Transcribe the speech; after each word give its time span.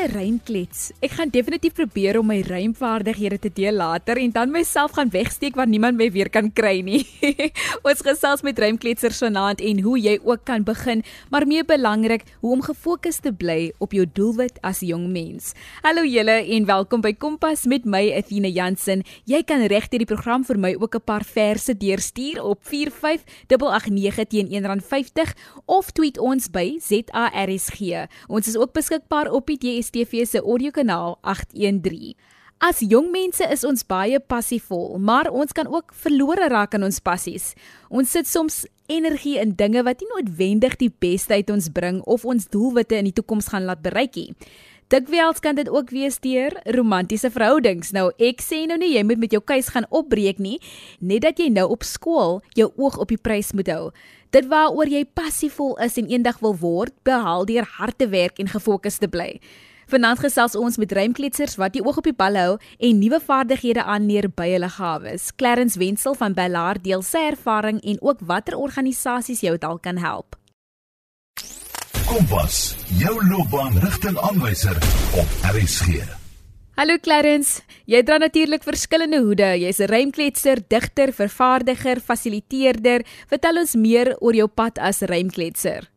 'n 0.00 0.12
rymklets. 0.16 0.92
Ek 1.04 1.12
gaan 1.18 1.28
definitief 1.28 1.74
probeer 1.76 2.16
om 2.16 2.30
my 2.30 2.38
rymvaardighede 2.46 3.36
te 3.38 3.50
deel 3.52 3.76
later 3.76 4.16
en 4.16 4.30
dan 4.32 4.50
myself 4.50 4.94
gaan 4.96 5.10
wegsteek 5.12 5.58
waar 5.58 5.68
niemand 5.68 5.98
my 5.98 6.06
weer 6.12 6.30
kan 6.32 6.48
kry 6.52 6.80
nie. 6.80 7.02
Ons 7.88 8.00
gesels 8.06 8.40
met 8.46 8.58
rymkletsers 8.58 9.20
vanaand 9.20 9.60
en 9.60 9.82
hoe 9.84 9.98
jy 10.00 10.14
ook 10.24 10.46
kan 10.48 10.64
begin, 10.64 11.02
maar 11.28 11.44
meer 11.46 11.66
belangrik, 11.68 12.24
hoe 12.40 12.52
om 12.56 12.62
gefokus 12.64 13.20
te 13.20 13.32
bly 13.32 13.72
op 13.78 13.92
jou 13.92 14.06
doelwit 14.08 14.56
as 14.64 14.80
jong 14.80 15.04
mens. 15.12 15.52
Hallo 15.84 16.06
julle 16.08 16.38
en 16.56 16.68
welkom 16.70 17.04
by 17.04 17.12
Kompas 17.12 17.66
met 17.68 17.84
my 17.84 18.06
Athena 18.16 18.48
Jansen. 18.48 19.04
Jy 19.28 19.42
kan 19.44 19.66
regdeur 19.68 20.00
die 20.00 20.08
program 20.08 20.48
vir 20.48 20.56
my 20.56 20.72
ook 20.80 20.96
'n 20.96 21.04
paar 21.04 21.24
verse 21.24 21.76
deurstuur 21.76 22.40
op 22.40 22.64
45889 22.64 24.28
teen 24.32 24.48
R1.50 24.48 25.36
of 25.66 25.92
tweet 25.92 26.18
ons 26.18 26.48
by 26.48 26.78
ZARSG. 26.80 28.08
Ons 28.28 28.48
is 28.48 28.56
ook 28.56 28.72
beskikbaar 28.72 29.28
op 29.30 29.46
die 29.46 29.58
DSTV 29.58 29.89
se 30.26 30.38
audiokanaal 30.38 31.18
813. 31.22 32.14
As 32.60 32.80
jong 32.84 33.10
mense 33.10 33.40
is 33.40 33.64
ons 33.64 33.86
baie 33.88 34.18
passievol, 34.20 34.98
maar 34.98 35.30
ons 35.32 35.52
kan 35.52 35.66
ook 35.66 35.94
verlore 35.96 36.48
raak 36.52 36.74
in 36.76 36.82
ons 36.84 37.00
passies. 37.00 37.54
Ons 37.88 38.10
sit 38.10 38.26
soms 38.28 38.66
energie 38.86 39.38
in 39.40 39.54
dinge 39.56 39.80
wat 39.86 40.02
nie 40.02 40.10
noodwendig 40.10 40.76
die 40.76 40.90
beste 40.92 41.34
uit 41.34 41.50
ons 41.50 41.70
bring 41.72 42.02
of 42.04 42.26
ons 42.28 42.50
doelwitte 42.52 42.98
in 42.98 43.08
die 43.08 43.16
toekoms 43.16 43.48
gaan 43.48 43.64
laat 43.64 43.80
bereik 43.80 44.18
nie. 44.18 44.34
Dikwels 44.90 45.40
kan 45.40 45.54
dit 45.54 45.70
ook 45.70 45.88
wees 45.94 46.18
deur 46.20 46.52
romantiese 46.76 47.30
verhoudings. 47.30 47.94
Nou 47.96 48.10
ek 48.18 48.42
sê 48.44 48.64
nou 48.66 48.76
nie 48.76 48.92
jy 48.96 49.06
moet 49.06 49.22
met 49.22 49.32
jou 49.32 49.40
keus 49.40 49.70
gaan 49.70 49.88
opbreek 49.88 50.42
nie, 50.42 50.58
net 50.98 51.22
dat 51.22 51.38
jy 51.40 51.46
nou 51.54 51.68
op 51.70 51.86
skool 51.86 52.42
jou 52.58 52.68
oog 52.74 52.98
op 53.00 53.08
die 53.08 53.20
prys 53.20 53.54
moet 53.54 53.70
hou. 53.70 53.92
Dit 54.34 54.50
waaroor 54.50 54.90
jy 54.90 55.06
passievol 55.06 55.78
is 55.80 55.96
en 55.96 56.10
eendag 56.10 56.42
wil 56.42 56.58
word, 56.58 56.92
behaal 57.08 57.48
deur 57.48 57.64
hard 57.78 57.96
te 58.02 58.10
werk 58.10 58.42
en 58.42 58.50
gefokus 58.50 59.00
te 59.00 59.08
bly. 59.08 59.38
Vanaand 59.90 60.20
gesels 60.22 60.54
ons 60.54 60.76
met 60.78 60.92
ruimkletsers 60.94 61.56
wat 61.58 61.72
die 61.74 61.80
oog 61.82 61.96
op 61.98 62.06
die 62.06 62.14
bal 62.14 62.36
hou 62.38 62.50
en 62.78 63.00
nuwe 63.02 63.18
vaardighede 63.26 63.82
aanleer 63.82 64.28
by 64.38 64.46
hulle 64.52 64.68
gawes. 64.70 65.32
Clarence 65.34 65.80
Wenzel 65.82 66.14
van 66.14 66.36
Bellaar 66.36 66.78
deel 66.78 67.02
sy 67.02 67.24
ervaring 67.32 67.80
en 67.82 67.98
ook 67.98 68.22
watter 68.30 68.54
organisasies 68.54 69.42
jou 69.42 69.56
dalk 69.58 69.82
kan 69.88 69.98
help. 69.98 70.38
Kompas, 72.06 72.76
jou 73.02 73.16
loopbaanrigtingaanwyser 73.32 74.78
op 75.18 75.36
RSG. 75.50 76.06
Hallo 76.78 76.98
Clarence, 77.02 77.64
jy 77.90 78.04
dra 78.06 78.22
natuurlik 78.22 78.62
verskillende 78.62 79.18
hoede. 79.26 79.56
Jy's 79.58 79.80
'n 79.80 79.90
rymkletser, 79.90 80.62
digter, 80.68 81.12
vervaardiger, 81.12 82.00
fasiliteerder. 82.00 83.02
Vertel 83.26 83.58
ons 83.58 83.74
meer 83.74 84.16
oor 84.20 84.34
jou 84.34 84.46
pad 84.46 84.78
as 84.78 85.02
rymkletser. 85.02 85.90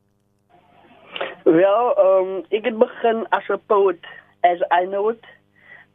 Wel, 1.44 1.86
um, 2.00 2.44
ek 2.50 2.66
het 2.66 2.78
begin 2.78 3.26
as 3.30 3.48
'n 3.50 3.62
poet 3.68 4.06
as 4.42 4.60
I 4.72 4.86
know 4.86 5.10
it, 5.10 5.26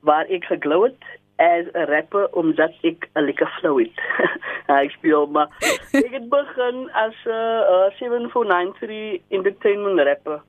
waar 0.00 0.26
ek 0.28 0.44
geglo 0.44 0.82
het 0.84 1.02
as 1.36 1.66
'n 1.72 1.88
rapper 1.88 2.28
omdat 2.32 2.72
ek 2.82 3.08
'n 3.14 3.24
lekker 3.24 3.48
flow 3.60 3.78
het. 3.78 3.96
ek 4.84 4.90
speel 4.90 5.26
maar 5.26 5.48
ek 5.92 6.12
het 6.12 6.28
begin 6.28 6.90
as 6.92 7.16
'n 7.24 7.30
uh, 7.30 7.90
7493 7.96 9.20
entertainment 9.28 10.00
rapper. 10.00 10.40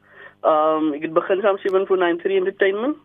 Um 0.43 0.93
ek 0.93 1.01
het 1.01 1.13
begin 1.13 1.41
saam 1.41 1.57
7493 1.57 2.35
entertainment 2.35 2.97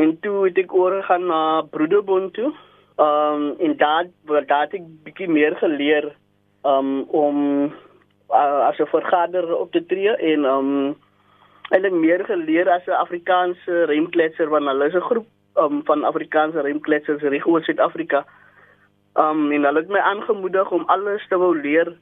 En 0.00 0.18
toe 0.20 0.44
het 0.44 0.58
ek 0.58 0.74
oorgegaan 0.74 1.26
na 1.26 1.62
Broederbond 1.70 2.32
toe. 2.34 2.52
Um 2.96 3.54
en 3.58 3.76
daar 3.76 4.06
daar 4.24 4.64
het 4.64 4.74
ek 4.78 4.86
bietjie 5.04 5.28
meer 5.28 5.56
geleer 5.56 6.12
um 6.64 7.02
om 7.02 7.36
uh, 8.30 8.68
as 8.68 8.78
'n 8.78 8.86
vergader 8.86 9.56
op 9.56 9.72
te 9.72 9.86
tree 9.86 10.16
en 10.16 10.44
um 10.44 10.96
eintlik 11.70 11.92
meer 11.92 12.24
geleer 12.24 12.68
as 12.68 12.86
'n 12.86 13.00
Afrikaanse 13.04 13.84
remkletser 13.86 14.48
want 14.48 14.66
hulle 14.66 14.86
is 14.86 14.94
'n 14.94 15.08
groep 15.10 15.26
um 15.56 15.82
van 15.84 16.04
Afrikaanse 16.04 16.60
remkletsers 16.60 17.22
reg 17.22 17.46
oor 17.46 17.62
Suid-Afrika. 17.62 18.24
Um 19.14 19.52
en 19.52 19.64
hulle 19.64 19.78
het 19.78 19.88
my 19.88 19.98
aangemoedig 19.98 20.70
om 20.70 20.84
alles 20.86 21.26
te 21.28 21.38
wou 21.38 21.54
leer 21.60 21.92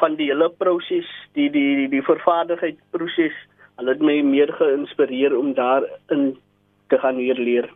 van 0.00 0.14
die 0.16 0.30
hele 0.30 0.50
proses, 0.50 1.08
die 1.32 1.50
die 1.50 1.76
die, 1.76 1.88
die 1.88 2.02
vervaardigheid 2.02 2.78
proses. 2.90 3.36
Hulle 3.76 3.90
het 3.90 4.02
my 4.02 4.20
meer 4.22 4.52
geïnspireer 4.52 5.36
om 5.36 5.54
daar 5.54 5.84
in 6.08 6.38
te 6.88 6.98
gaan 6.98 7.16
leer. 7.16 7.68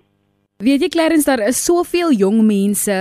Weet 0.62 0.84
jy 0.84 0.88
Clarence 0.94 1.26
daar 1.26 1.40
is 1.42 1.58
soveel 1.58 2.12
jong 2.14 2.36
mense 2.46 2.94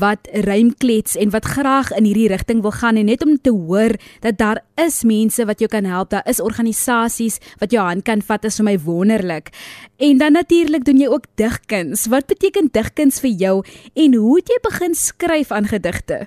wat 0.00 0.26
rymklets 0.42 1.14
en 1.14 1.30
wat 1.30 1.46
graag 1.46 1.92
in 1.94 2.02
hierdie 2.02 2.32
rigting 2.32 2.64
wil 2.64 2.74
gaan 2.74 2.98
en 2.98 3.06
net 3.06 3.22
om 3.22 3.36
te 3.38 3.52
hoor 3.54 3.94
dat 4.24 4.40
daar 4.40 4.58
is 4.82 5.04
mense 5.06 5.46
wat 5.46 5.62
jou 5.62 5.68
kan 5.70 5.86
help, 5.86 6.10
daar 6.10 6.26
is 6.26 6.42
organisasies 6.42 7.38
wat 7.62 7.70
jou 7.70 7.84
hand 7.86 8.02
kan 8.02 8.26
vat 8.26 8.50
is 8.50 8.58
vir 8.58 8.66
my 8.66 8.74
wonderlik. 8.82 9.54
En 10.02 10.18
dan 10.18 10.34
natuurlik 10.34 10.82
doen 10.82 10.98
jy 10.98 11.06
ook 11.06 11.30
digkuns. 11.38 12.08
Wat 12.10 12.26
beteken 12.26 12.74
digkuns 12.74 13.22
vir 13.22 13.38
jou 13.38 13.54
en 13.94 14.18
hoe 14.18 14.36
het 14.40 14.50
jy 14.50 14.58
begin 14.66 14.98
skryf 14.98 15.54
aan 15.54 15.70
gedigte? 15.70 16.26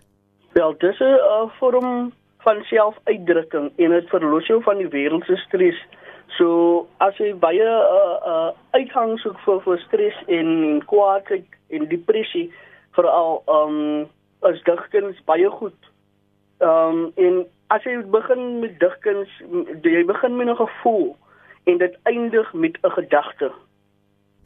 Wel, 0.55 0.79
dis 0.79 0.99
'n 1.03 1.51
vorm 1.59 2.13
van 2.39 2.63
selfuitdrukking 2.63 3.71
en 3.75 3.91
dit 3.91 4.07
verlos 4.07 4.47
jou 4.47 4.63
van 4.63 4.77
die 4.77 4.87
wêreldse 4.87 5.35
stres 5.43 5.75
So 6.37 6.87
as 6.99 7.17
jy 7.17 7.33
baie 7.33 7.65
uh, 7.65 8.17
uh 8.31 8.51
uitgang 8.77 9.17
soek 9.19 9.39
vir 9.45 9.61
vir 9.65 9.79
stres 9.85 10.17
en 10.27 10.81
kwaadheid 10.91 11.47
en 11.73 11.87
depressie 11.89 12.49
veral 12.97 13.41
um 13.47 14.09
as 14.47 14.61
digkuns 14.67 15.17
baie 15.29 15.49
goed. 15.49 15.79
Um 16.59 17.09
en 17.17 17.45
as 17.73 17.83
jy 17.85 17.97
begin 18.13 18.59
met 18.59 18.77
digkuns, 18.79 19.31
jy 19.83 20.03
begin 20.05 20.37
met 20.37 20.47
'n 20.47 20.61
gevoel 20.61 21.15
en 21.65 21.77
dit 21.77 21.97
eindig 22.03 22.53
met 22.53 22.77
'n 22.83 22.95
gedagte. 22.99 23.51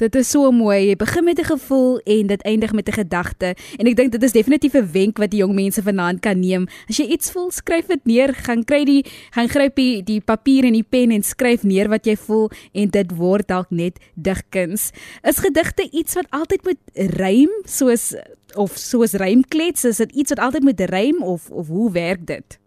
Dit 0.03 0.17
is 0.19 0.27
so 0.27 0.49
mooi. 0.51 0.89
Jy 0.89 0.95
begin 0.99 1.23
met 1.23 1.39
'n 1.39 1.47
gevoel 1.47 1.99
en 2.03 2.27
dit 2.27 2.41
eindig 2.43 2.73
met 2.73 2.87
'n 2.87 2.91
gedagte. 2.91 3.55
En 3.79 3.87
ek 3.87 3.95
dink 3.95 4.11
dit 4.11 4.23
is 4.23 4.31
definitief 4.31 4.73
'n 4.73 4.91
wenk 4.91 5.17
wat 5.17 5.31
die 5.31 5.39
jong 5.39 5.55
mense 5.55 5.81
vanaand 5.81 6.19
kan 6.19 6.39
neem. 6.39 6.67
As 6.89 6.97
jy 6.97 7.05
iets 7.05 7.31
voel, 7.31 7.51
skryf 7.51 7.85
dit 7.85 8.05
neer. 8.05 8.33
Gaan 8.33 8.63
kry 8.63 8.83
die 8.83 9.05
gaan 9.31 9.47
gryp 9.47 9.75
die, 9.75 10.03
die 10.03 10.21
papier 10.21 10.63
en 10.65 10.73
die 10.73 10.85
pen 10.89 11.11
en 11.11 11.23
skryf 11.23 11.63
neer 11.63 11.87
wat 11.87 12.05
jy 12.05 12.15
voel 12.15 12.49
en 12.73 12.89
dit 12.89 13.15
word 13.15 13.47
dalk 13.47 13.69
net 13.69 13.99
digkuns. 14.15 14.91
Is 15.23 15.39
gedigte 15.39 15.87
iets 15.91 16.13
wat 16.13 16.27
altyd 16.29 16.63
moet 16.63 16.81
rym 16.93 17.49
soos 17.63 18.15
of 18.55 18.71
soos 18.71 19.13
rymklets? 19.13 19.85
Is 19.85 19.97
dit 19.97 20.11
iets 20.11 20.29
wat 20.29 20.39
altyd 20.39 20.63
moet 20.63 20.79
rym 20.79 21.23
of 21.23 21.49
of 21.49 21.67
hoe 21.67 21.91
werk 21.91 22.25
dit? 22.25 22.59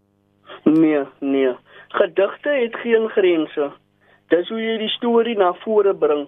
Nee, 0.65 1.05
nee. 1.21 1.55
Gedigte 1.89 2.49
het 2.49 2.77
geen 2.77 3.09
grense. 3.09 3.73
Dis 4.29 4.49
hoe 4.49 4.61
jy 4.61 4.79
die 4.79 4.89
storie 4.89 5.37
na 5.37 5.53
vore 5.53 5.95
bring 5.95 6.27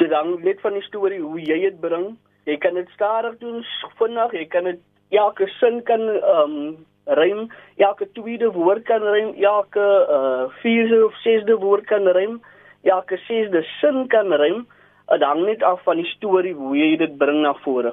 dit 0.00 0.12
hang 0.12 0.36
net 0.44 0.60
van 0.64 0.76
die 0.76 0.84
storie 0.88 1.20
hoe 1.20 1.40
jy 1.40 1.60
dit 1.68 1.80
bring. 1.80 2.14
Jy 2.48 2.56
kan 2.62 2.74
dit 2.74 2.88
stadig 2.96 3.36
doen, 3.42 3.64
vinnig, 4.00 4.32
jy 4.32 4.46
kan 4.50 4.68
dit 4.70 4.80
elke 5.10 5.48
sin 5.58 5.82
kan 5.88 6.06
ehm 6.08 6.54
um, 6.56 6.86
rym, 7.18 7.48
elke 7.76 8.06
tweede 8.14 8.50
woord 8.54 8.84
kan 8.88 9.02
rym, 9.02 9.32
elke 9.42 9.86
uh 10.16 10.44
vierde 10.62 11.04
of 11.06 11.16
sesde 11.24 11.56
woord 11.58 11.88
kan 11.90 12.06
rym, 12.16 12.38
elke 12.82 13.18
sesde 13.26 13.64
sin 13.80 14.06
kan 14.08 14.32
rym. 14.32 14.66
Dit 15.10 15.26
hang 15.26 15.42
net 15.44 15.62
af 15.66 15.82
van 15.84 15.98
die 15.98 16.10
storie 16.14 16.54
hoe 16.54 16.76
jy 16.76 16.96
dit 16.96 17.16
bring 17.18 17.42
na 17.42 17.54
vore. 17.64 17.92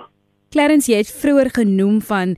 Clarence, 0.50 0.88
jy 0.91 1.02
het 1.02 1.09
vroeër 1.12 1.50
genoem 1.52 1.97
van 2.08 2.35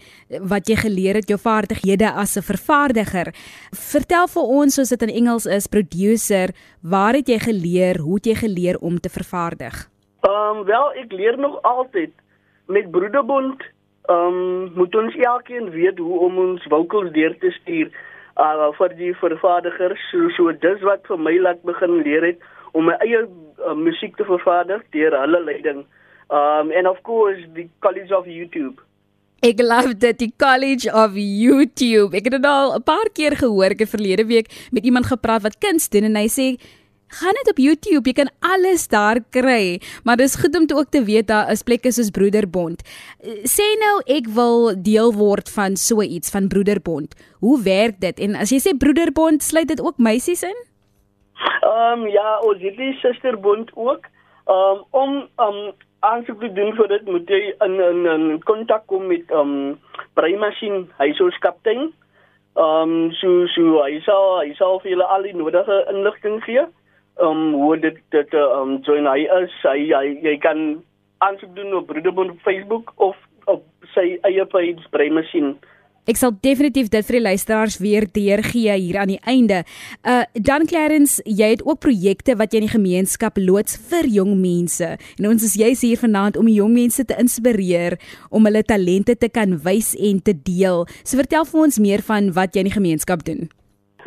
wat 0.49 0.69
jy 0.69 0.75
geleer 0.81 1.19
het 1.19 1.29
jou 1.29 1.37
vaardighede 1.37 2.09
as 2.09 2.37
'n 2.37 2.41
vervaardiger. 2.41 3.27
Vertel 3.71 4.27
vir 4.27 4.43
ons 4.43 4.73
soos 4.75 4.89
dit 4.89 5.01
in 5.01 5.15
Engels 5.21 5.45
is, 5.45 5.67
producer, 5.67 6.49
waar 6.81 7.13
het 7.13 7.27
jy 7.27 7.39
geleer, 7.39 7.99
hoe 7.99 8.15
het 8.15 8.25
jy 8.25 8.35
geleer 8.35 8.77
om 8.81 8.99
te 8.99 9.09
vervaardig? 9.09 9.89
Ehm 10.21 10.57
um, 10.57 10.65
wel, 10.65 10.93
ek 10.93 11.11
leer 11.11 11.37
nog 11.37 11.61
altyd 11.61 12.11
met 12.67 12.91
Broederbond. 12.91 13.61
Ehm 14.05 14.17
um, 14.17 14.71
moet 14.75 14.95
ons 14.95 15.15
elkeen 15.15 15.69
weet 15.69 15.97
hoe 15.97 16.19
om 16.19 16.37
ons 16.37 16.63
vocals 16.69 17.11
deur 17.11 17.37
te 17.37 17.51
stuur 17.51 17.91
uh, 18.37 18.71
vir 18.77 18.95
die 18.95 19.13
vervaardigers. 19.15 20.01
So, 20.11 20.29
so 20.29 20.51
dis 20.51 20.81
wat 20.81 21.05
vir 21.07 21.19
my 21.19 21.37
laat 21.37 21.61
begin 21.63 22.01
leer 22.01 22.25
het 22.25 22.39
om 22.71 22.85
my 22.85 22.97
eie 23.05 23.21
uh, 23.25 23.73
musiek 23.75 24.15
te 24.17 24.25
vervaardig 24.25 24.83
deur 24.89 25.17
hulle 25.21 25.43
leiding. 25.43 25.85
Um 26.29 26.71
and 26.71 26.87
of 26.87 27.01
course 27.01 27.41
the 27.53 27.67
College 27.79 28.13
of 28.15 28.25
YouTube. 28.25 28.77
Ek 29.41 29.61
love 29.63 29.95
dit 29.97 30.17
die 30.19 30.33
College 30.37 30.91
of 30.91 31.15
YouTube. 31.15 32.13
Ek 32.17 32.27
het 32.27 32.35
dit 32.37 32.45
al 32.45 32.75
'n 32.75 32.83
paar 32.83 33.09
keer 33.13 33.35
gehoor. 33.35 33.71
Ek 33.71 33.79
het 33.79 33.89
verlede 33.89 34.25
week 34.25 34.51
met 34.71 34.83
iemand 34.83 35.05
gepraat 35.05 35.41
wat 35.41 35.57
kuns 35.57 35.89
doen 35.89 36.03
en 36.03 36.15
hy 36.15 36.27
sê 36.27 36.59
gaan 37.09 37.33
net 37.33 37.49
op 37.49 37.57
YouTube, 37.57 38.05
jy 38.05 38.13
kan 38.13 38.29
alles 38.45 38.87
daar 38.87 39.19
kry. 39.33 39.81
Maar 40.03 40.17
dis 40.17 40.35
goed 40.35 40.55
om 40.55 40.67
te 40.67 40.75
ook 40.75 40.91
te 40.93 41.03
weet 41.03 41.27
daar 41.27 41.51
is 41.51 41.63
plekke 41.63 41.91
soos 41.91 42.11
Broederbond. 42.13 42.83
Sê 43.49 43.65
nou 43.81 43.95
ek 44.05 44.29
wil 44.35 44.75
deel 44.77 45.13
word 45.13 45.49
van 45.49 45.75
so 45.75 46.01
iets 46.01 46.29
van 46.29 46.47
Broederbond. 46.47 47.15
Hoe 47.39 47.57
werk 47.63 47.99
dit? 47.99 48.19
En 48.19 48.35
as 48.35 48.53
jy 48.53 48.59
sê 48.59 48.77
Broederbond, 48.77 49.43
sluit 49.43 49.67
dit 49.67 49.81
ook 49.81 49.97
meisies 49.97 50.43
in? 50.43 50.57
Ehm 51.63 52.05
um, 52.05 52.07
ja, 52.07 52.39
ons 52.45 52.61
het 52.61 52.77
die 52.77 52.93
Susterbond 53.01 53.71
ook. 53.75 54.05
Ehm 54.49 54.77
um, 54.77 54.83
om 54.89 55.11
um 55.45 55.57
aansoek 55.99 56.39
te 56.39 56.51
doen 56.53 56.71
vir 56.73 56.87
dit 56.89 57.09
moet 57.13 57.29
jy 57.29 57.39
in 57.65 57.75
in 57.85 58.05
in 58.09 58.23
kontak 58.49 58.87
kom 58.89 59.05
met 59.11 59.31
um 59.39 59.51
Breimashin 60.17 60.87
hy 60.97 61.11
is 61.13 61.21
ons 61.21 61.37
kaptein. 61.43 61.91
Um 62.63 63.11
so 63.19 63.45
so 63.53 63.83
hy 63.83 63.99
sal 64.07 64.39
hy 64.39 64.55
sal 64.57 64.79
vir 64.81 64.95
julle 64.95 65.09
al 65.15 65.27
die 65.27 65.35
nodige 65.37 65.77
inligting 65.93 66.41
gee. 66.47 66.65
um 67.21 67.53
hoe 67.53 67.77
dit 67.77 67.99
dit 68.15 68.33
um 68.33 68.79
join 68.87 69.05
hy 69.11 69.27
is 69.37 69.55
hy 69.67 69.79
hy 69.93 70.05
jy 70.23 70.35
kan 70.47 70.63
aansoek 71.27 71.53
doen 71.55 71.73
op 71.81 71.87
Broederbond 71.87 72.31
op 72.31 72.41
Facebook 72.47 72.93
of 72.95 73.17
op 73.45 73.63
sy 73.93 74.17
eie 74.23 74.45
page 74.45 74.89
Breimasien. 74.89 75.59
Ek 76.07 76.19
sal 76.19 76.31
definitief 76.41 76.89
dit 76.93 77.05
vir 77.05 77.17
die 77.17 77.25
luisteraars 77.25 77.79
weer 77.83 78.07
deurgee 78.07 78.75
hier 78.77 78.99
aan 79.01 79.11
die 79.13 79.21
einde. 79.27 79.63
Uh 80.03 80.23
dan 80.33 80.65
Clarence, 80.69 81.21
jy 81.25 81.51
het 81.55 81.63
ook 81.65 81.81
projekte 81.83 82.35
wat 82.39 82.53
jy 82.53 82.61
in 82.61 82.67
die 82.67 82.75
gemeenskap 82.75 83.37
loods 83.37 83.77
vir 83.89 84.07
jong 84.07 84.35
mense. 84.39 84.95
En 85.19 85.29
ons 85.29 85.43
is 85.43 85.57
juis 85.59 85.81
hier 85.81 85.99
vanaand 85.99 86.37
om 86.37 86.47
die 86.47 86.57
jong 86.59 86.73
mense 86.73 87.05
te 87.05 87.17
inspireer 87.19 87.97
om 88.29 88.45
hulle 88.47 88.63
talente 88.63 89.17
te 89.17 89.29
kan 89.29 89.57
wys 89.65 89.95
en 89.95 90.21
te 90.23 90.33
deel. 90.33 90.85
So 91.03 91.19
vertel 91.19 91.45
vir 91.45 91.63
ons 91.67 91.79
meer 91.79 92.05
van 92.05 92.31
wat 92.37 92.55
jy 92.55 92.65
in 92.65 92.71
die 92.71 92.77
gemeenskap 92.77 93.25
doen. 93.27 93.49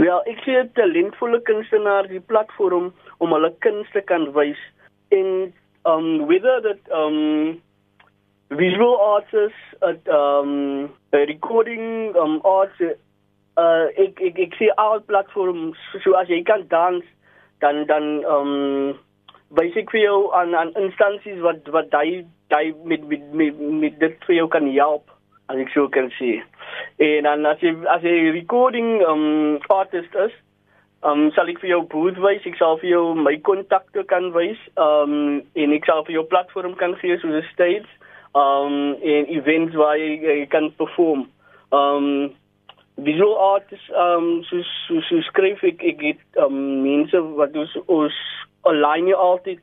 Wel, 0.01 0.23
ek 0.31 0.41
sien 0.47 0.71
talentvolle 0.79 1.43
kunstenaars 1.45 2.11
die 2.11 2.23
platform 2.25 2.93
om 3.21 3.35
hulle 3.37 3.53
kuns 3.65 3.91
te 3.93 4.01
kan 4.09 4.31
wys 4.37 4.61
en 5.13 5.53
um 5.85 6.27
whether 6.27 6.61
that 6.65 6.81
um 6.95 7.61
visual 8.57 8.97
artists 9.01 9.63
at 9.83 10.09
um 10.09 10.91
recording 11.13 12.15
um 12.17 12.41
arts 12.45 12.81
uh 12.83 13.87
ek 14.05 14.21
ek 14.29 14.39
ek 14.47 14.59
sien 14.59 14.77
al 14.77 15.01
platforms 15.01 15.79
so 16.05 16.15
as 16.21 16.29
jy 16.29 16.43
kan 16.43 16.67
dans 16.69 17.05
dan 17.61 17.87
dan 17.87 18.25
um 18.25 18.99
basic 19.61 19.91
vir 19.95 20.05
jou 20.07 20.21
aan 20.35 20.55
aan 20.57 20.73
instansies 20.85 21.41
wat 21.47 21.69
wat 21.77 21.93
jy 22.01 22.25
jy 22.53 22.65
met 22.85 23.09
met 23.09 23.33
met, 23.33 23.61
met 23.85 23.99
dit 24.01 24.25
vir 24.29 24.37
jou 24.37 24.49
kan 24.49 24.69
help 24.69 25.13
as 25.53 25.61
ek 25.61 25.73
so 25.75 25.89
kan 25.93 26.09
sê. 26.19 26.39
En 27.03 27.29
dan 27.29 27.47
as 27.47 27.61
jy 27.65 27.75
as 27.93 28.05
jy 28.07 28.33
recording 28.37 29.03
um 29.09 29.59
artist 29.75 30.15
is, 30.27 30.35
um 31.05 31.29
sal 31.37 31.51
ek 31.53 31.61
vir 31.63 31.75
jou 31.75 31.83
booth 31.95 32.21
wys, 32.25 32.47
ek 32.49 32.57
sal 32.61 32.79
vir 32.83 32.93
jou 32.95 33.05
my 33.19 33.35
kontakte 33.49 34.05
kan 34.09 34.31
wys, 34.37 34.61
um 34.77 35.43
en 35.43 35.77
ek 35.79 35.89
sal 35.89 36.05
vir 36.09 36.19
jou 36.21 36.25
platform 36.33 36.77
kan 36.81 36.97
gee 37.03 37.19
soos 37.19 37.43
'n 37.43 37.49
stage, 37.53 37.89
um 38.35 38.95
en 39.03 39.27
events 39.29 39.75
waar 39.75 39.99
jy, 39.99 40.21
jy 40.23 40.47
kan 40.47 40.71
perform. 40.77 41.27
Um 41.71 42.33
visual 42.97 43.37
artists 43.39 43.91
um 43.97 44.45
so 44.49 44.63
so, 44.87 45.01
so 45.09 45.21
skryf 45.29 45.63
ek 45.65 45.85
ek 45.93 46.03
het 46.07 46.41
um 46.45 46.57
mense 46.85 47.21
wat 47.37 47.57
ons 47.57 47.77
ons 47.87 48.17
online 48.69 49.15
altyd 49.15 49.61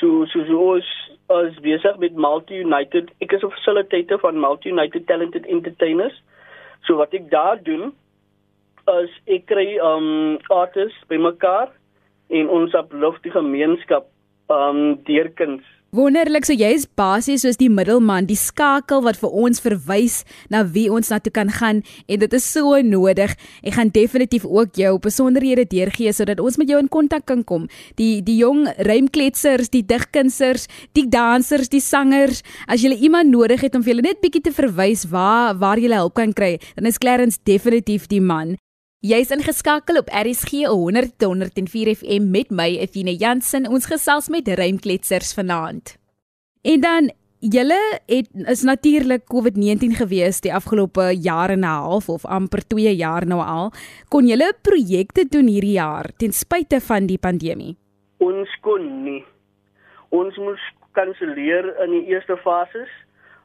so 0.00 0.26
so 0.32 0.44
so 0.48 0.58
ons 0.74 0.90
is 1.38 1.58
besig 1.62 1.98
met 1.98 2.16
Multi 2.16 2.62
United. 2.64 3.10
Ek 3.20 3.32
is 3.32 3.42
'n 3.42 3.54
facilitator 3.54 4.18
van 4.18 4.40
Multi 4.40 4.70
United 4.70 5.06
Talented 5.06 5.46
Entertainers. 5.46 6.22
So 6.86 6.96
wat 6.96 7.14
ek 7.14 7.30
daar 7.30 7.62
doen 7.62 7.92
is 9.02 9.10
ek 9.26 9.46
kry 9.46 9.78
um 9.78 10.38
artists 10.48 11.06
bymekaar 11.08 11.68
en 12.30 12.48
ons 12.48 12.74
uplift 12.74 13.22
die 13.22 13.34
gemeenskap 13.34 14.06
um 14.48 14.96
deur 15.04 15.28
kuns. 15.34 15.64
Wonderlik, 15.88 16.44
so 16.44 16.52
jy 16.52 16.68
is 16.76 16.82
basies 17.00 17.46
soos 17.46 17.56
die 17.56 17.70
middelman, 17.72 18.26
die 18.28 18.36
skakel 18.36 19.00
wat 19.06 19.16
vir 19.16 19.32
ons 19.40 19.62
verwys 19.64 20.18
na 20.52 20.60
wie 20.74 20.90
ons 20.92 21.08
na 21.08 21.16
toe 21.16 21.32
kan 21.32 21.48
gaan 21.48 21.80
en 21.80 22.20
dit 22.20 22.36
is 22.36 22.44
so 22.44 22.76
nodig. 22.84 23.32
Ek 23.64 23.78
gaan 23.78 23.94
definitief 23.94 24.44
ook 24.44 24.76
jou 24.76 24.92
besonderhede 25.00 25.64
deurgee 25.72 26.12
sodat 26.12 26.44
ons 26.44 26.60
met 26.60 26.68
jou 26.68 26.76
in 26.76 26.92
kontak 26.92 27.24
kan 27.32 27.40
kom. 27.40 27.70
Die 27.96 28.20
die 28.20 28.36
jong 28.42 28.66
rymkletsers, 28.84 29.72
die 29.72 29.80
digkunsers, 29.80 30.68
die 30.92 31.08
dansers, 31.08 31.72
die 31.72 31.80
sangers, 31.80 32.44
as 32.68 32.84
jy 32.84 32.92
iemand 32.92 33.32
nodig 33.32 33.64
het 33.64 33.72
om 33.72 33.80
vir 33.80 33.94
julle 33.94 34.10
net 34.10 34.20
bietjie 34.20 34.44
te 34.44 34.52
verwys 34.52 35.08
waar 35.08 35.56
waar 35.56 35.80
jy 35.80 35.88
hulp 35.96 36.20
kan 36.20 36.36
kry, 36.36 36.58
dan 36.76 36.84
is 36.84 37.00
Clarence 37.00 37.40
definitief 37.48 38.12
die 38.12 38.20
man. 38.20 38.58
Jy's 38.98 39.30
ingeskakel 39.30 40.00
op 40.00 40.08
RSG 40.10 40.66
100.104 40.66 41.92
FM 42.00 42.24
met 42.34 42.48
my 42.50 42.80
Athena 42.82 43.12
Jansen. 43.14 43.68
Ons 43.70 43.86
gesels 43.86 44.26
met 44.26 44.48
rymkletsers 44.58 45.30
vanaand. 45.38 45.92
En 46.66 46.82
dan 46.82 47.10
julle 47.38 47.78
het 48.10 48.26
is 48.50 48.64
natuurlik 48.66 49.22
COVID-19 49.30 49.94
gewees 50.02 50.42
die 50.42 50.50
afgelope 50.50 51.14
jaar 51.14 51.54
en 51.54 51.62
'n 51.62 51.78
half 51.78 52.08
of 52.08 52.26
amper 52.26 52.66
2 52.66 52.96
jaar 52.96 53.26
nou 53.26 53.40
al. 53.40 53.70
Kon 54.08 54.26
julle 54.26 54.52
projekte 54.62 55.28
doen 55.30 55.46
hierdie 55.46 55.78
jaar 55.78 56.10
ten 56.16 56.32
spyte 56.32 56.80
van 56.80 57.06
die 57.06 57.18
pandemie? 57.18 57.76
Ons 58.18 58.50
kon 58.60 59.04
nie. 59.04 59.24
Ons 60.08 60.36
moes 60.36 60.62
kanselleer 60.92 61.82
in 61.84 61.90
die 61.90 62.06
eerste 62.06 62.36
fases. 62.36 62.90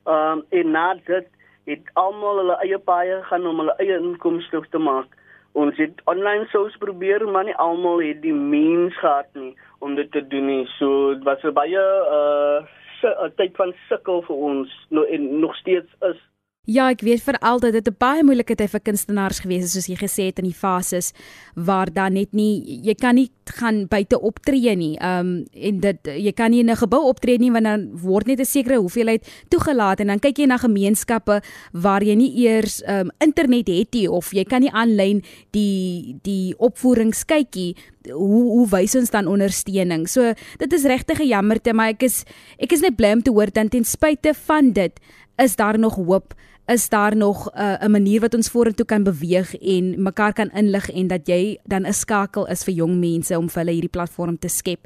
Ehm 0.06 0.42
um, 0.42 0.46
en 0.50 0.72
na 0.72 0.94
dit 1.06 1.28
het 1.66 1.84
almal 1.94 2.38
hulle 2.38 2.58
eie 2.58 2.80
paaie 2.80 3.22
gaan 3.22 3.46
om 3.46 3.58
hulle 3.58 3.76
eie 3.78 3.98
inkomste 3.98 4.66
te 4.72 4.78
maak 4.78 5.22
ons 5.54 5.78
het 5.78 6.02
online 6.10 6.46
shows 6.52 6.76
probeer 6.82 7.26
maar 7.30 7.46
nie 7.46 7.56
almal 7.62 8.02
het 8.02 8.22
die 8.22 8.34
means 8.34 8.98
gehad 9.00 9.30
nie 9.34 9.54
om 9.80 9.96
dit 9.96 10.12
te 10.12 10.28
doen 10.28 10.46
nie. 10.48 10.66
So 10.78 11.14
dit 11.14 11.24
was 11.24 11.46
baie 11.54 11.84
uh 12.18 12.64
'n 13.04 13.34
tyd 13.36 13.56
van 13.56 13.74
sukkel 13.90 14.22
vir 14.22 14.36
ons 14.36 14.70
no, 14.90 15.04
en 15.04 15.40
nog 15.40 15.56
steeds 15.56 15.92
is 16.10 16.20
Ja, 16.64 16.86
ek 16.94 17.02
weet 17.04 17.20
veral 17.20 17.60
dat 17.60 17.74
dit 17.76 17.88
'n 17.92 17.96
baie 18.00 18.24
moeilike 18.24 18.56
tyd 18.56 18.70
vir 18.72 18.80
kunstenaars 18.80 19.40
gewees 19.44 19.64
het 19.64 19.72
soos 19.72 19.88
jy 19.88 19.98
gesê 20.00 20.24
het 20.32 20.40
in 20.40 20.46
die 20.46 20.56
fases 20.56 21.12
waar 21.56 21.92
dan 21.92 22.14
net 22.14 22.32
nie 22.32 22.80
jy 22.82 22.96
kan 22.96 23.16
nie 23.16 23.30
gaan 23.44 23.86
buite 23.88 24.22
optree 24.22 24.76
nie. 24.76 24.98
Um 25.02 25.44
en 25.52 25.80
dit 25.80 25.98
jy 26.04 26.32
kan 26.32 26.52
nie 26.52 26.62
in 26.62 26.70
'n 26.70 26.76
gebou 26.78 27.04
optree 27.04 27.38
nie 27.38 27.52
want 27.52 27.66
dan 27.66 27.92
word 28.00 28.28
net 28.28 28.40
'n 28.40 28.46
sekere 28.46 28.80
hoeveelheid 28.80 29.28
toegelaat 29.50 30.00
en 30.00 30.08
dan 30.08 30.20
kyk 30.20 30.38
jy 30.38 30.46
na 30.46 30.58
gemeenskappe 30.58 31.42
waar 31.74 32.02
jy 32.02 32.16
nie 32.16 32.48
eers 32.48 32.82
um 32.88 33.12
internet 33.20 33.68
het 33.68 33.94
nie 33.94 34.10
of 34.10 34.32
jy 34.32 34.46
kan 34.46 34.62
nie 34.62 34.72
aanlyn 34.72 35.22
die 35.52 36.16
die 36.24 36.56
opvoerings 36.58 37.26
kykie 37.26 37.76
hoe 38.08 38.52
hoe 38.52 38.68
wys 38.70 38.96
ons 38.96 39.10
dan 39.10 39.28
ondersteuning. 39.28 40.08
So 40.08 40.34
dit 40.58 40.74
is 40.74 40.86
regtig 40.86 41.20
'n 41.20 41.28
jammerte, 41.28 41.74
maar 41.74 41.90
ek 41.90 42.04
is 42.04 42.24
ek 42.58 42.72
is 42.72 42.80
net 42.80 42.96
bly 42.96 43.12
om 43.12 43.22
te 43.22 43.32
hoor 43.32 43.52
dan 43.52 43.70
ten 43.70 43.84
spyte 43.84 44.34
van 44.34 44.72
dit 44.72 45.00
is 45.38 45.56
daar 45.56 45.80
nog 45.80 45.96
hoop 45.96 46.34
is 46.66 46.90
daar 46.90 47.16
nog 47.16 47.50
'n 47.52 47.84
uh, 47.84 47.88
manier 47.88 48.20
wat 48.22 48.34
ons 48.34 48.52
vorentoe 48.52 48.86
kan 48.86 49.04
beweeg 49.04 49.56
en 49.56 50.04
mekaar 50.04 50.34
kan 50.34 50.50
inlig 50.50 50.90
en 50.90 51.08
dat 51.08 51.28
jy 51.28 51.60
dan 51.64 51.86
'n 51.86 51.94
skakel 51.94 52.48
is 52.48 52.64
vir 52.64 52.74
jong 52.74 53.00
mense 53.00 53.38
om 53.38 53.50
vir 53.50 53.60
hulle 53.62 53.72
hierdie 53.72 53.98
platform 53.98 54.38
te 54.38 54.48
skep. 54.48 54.80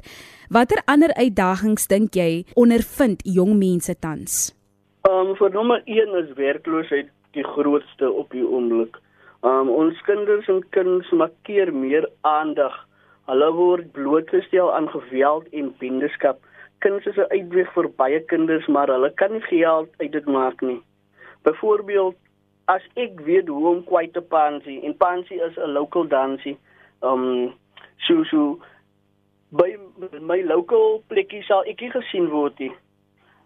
Watter 0.48 0.82
ander 0.84 1.14
uitdagings 1.14 1.86
dink 1.86 2.14
jy 2.14 2.44
ondervind 2.54 3.20
jong 3.24 3.58
mense 3.58 3.98
tans? 3.98 4.54
Ehm 5.08 5.26
um, 5.28 5.36
vir 5.36 5.50
nommer 5.50 5.82
1 5.84 6.14
is 6.14 6.32
werkloosheid 6.36 7.08
die 7.30 7.44
grootste 7.44 8.10
op 8.10 8.30
die 8.30 8.46
oomblik. 8.46 8.98
Ehm 9.42 9.52
um, 9.52 9.68
ons 9.68 10.00
kinders 10.02 10.48
en 10.48 10.64
kinders 10.70 11.10
markeer 11.10 11.72
meer 11.74 12.08
aandag. 12.20 12.86
Hulle 13.26 13.52
word 13.52 13.92
blootgestel 13.92 14.74
aan 14.74 14.88
geweld 14.88 15.46
en 15.52 15.74
bindeskap. 15.78 16.38
Kinders 16.78 17.06
is 17.06 17.16
'n 17.16 17.30
uitweg 17.30 17.72
vir 17.72 17.88
baie 17.96 18.20
kinders, 18.20 18.66
maar 18.66 18.88
hulle 18.88 19.10
kan 19.14 19.32
nie 19.32 19.40
geld 19.40 19.88
uit 19.98 20.12
dit 20.12 20.26
maak 20.26 20.60
nie. 20.60 20.80
Byvoorbeeld 21.48 22.16
as 22.68 22.84
ek 23.00 23.20
weet 23.24 23.48
hoe 23.48 23.68
om 23.70 23.84
kwyt 23.88 24.12
te 24.12 24.20
pansie 24.20 24.82
en 24.84 24.96
pansie 24.96 25.40
is 25.40 25.56
'n 25.56 25.72
local 25.72 26.04
dansie. 26.08 26.58
Um 27.00 27.54
so 28.06 28.24
so 28.24 28.60
by 29.50 29.76
my 30.20 30.42
local 30.42 31.02
plekkie 31.08 31.42
sal 31.42 31.64
ek 31.64 31.80
nie 31.80 31.90
gesien 31.90 32.28
word 32.28 32.58
nie. 32.58 32.74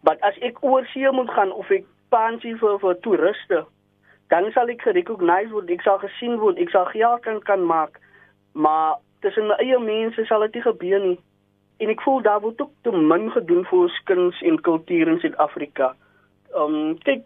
Maar 0.03 0.19
as 0.21 0.39
ek 0.43 0.59
oor 0.63 0.87
see 0.91 1.11
moet 1.11 1.31
gaan 1.31 1.53
of 1.53 1.71
ek 1.71 1.87
pansie 2.11 2.57
vir 2.59 2.79
vir 2.83 3.01
toeriste, 3.07 3.65
dan 4.29 4.51
sal 4.53 4.69
ek 4.69 4.83
gerecognize 4.83 5.53
word, 5.55 5.71
ek 5.71 5.83
sal 5.87 5.99
gesien 6.03 6.39
word, 6.43 6.59
ek 6.59 6.71
sal 6.71 6.89
geld 6.91 7.23
kan 7.23 7.41
kan 7.41 7.67
maak. 7.67 8.01
Maar 8.53 8.99
tussen 9.21 9.47
my 9.47 9.55
eie 9.63 9.79
mense 9.79 10.25
sal 10.27 10.41
dit 10.41 10.55
nie 10.55 10.63
gebeur 10.63 11.01
nie. 11.01 11.19
En 11.79 11.91
ek 11.95 12.03
voel 12.03 12.23
daar 12.23 12.41
word 12.41 12.61
ook 12.61 12.73
te 12.83 12.91
min 12.91 13.31
gedoen 13.31 13.65
vir 13.71 13.79
ons 13.79 14.01
kuns 14.11 14.43
en 14.43 14.61
kultuur 14.61 15.09
in 15.15 15.21
Suid-Afrika. 15.23 15.95
Um 16.55 16.99
kyk 17.07 17.23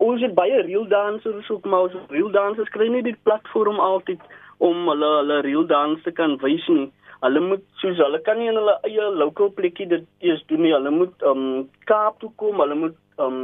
ons 0.00 0.22
het 0.24 0.34
baie 0.34 0.62
real 0.64 0.86
dansers 0.88 1.50
ook 1.50 1.66
maar 1.68 1.88
ons 1.88 2.12
real 2.12 2.30
dansers 2.32 2.72
kry 2.76 2.88
nie 2.88 3.02
die 3.04 3.16
platform 3.28 3.80
altyd 3.84 4.22
om 4.64 4.88
hulle 4.88 5.10
hulle 5.18 5.40
real 5.44 5.66
dans 5.68 6.00
te 6.04 6.12
kan 6.12 6.36
wys 6.44 6.66
nie. 6.68 6.88
Hulle 7.20 7.40
moet 7.44 7.64
soos 7.82 8.00
hulle 8.00 8.20
kan 8.24 8.38
nie 8.40 8.48
in 8.48 8.56
hulle 8.56 8.78
eie 8.88 9.10
local 9.20 9.52
plekkie 9.56 9.88
dit 9.90 10.06
eers 10.24 10.40
doen 10.48 10.64
nie. 10.64 10.72
Hulle 10.72 10.92
moet 10.94 11.26
um 11.28 11.44
Kaap 11.90 12.20
toe 12.20 12.32
kom, 12.40 12.60
hulle 12.64 12.78
moet 12.86 12.96
um 13.20 13.38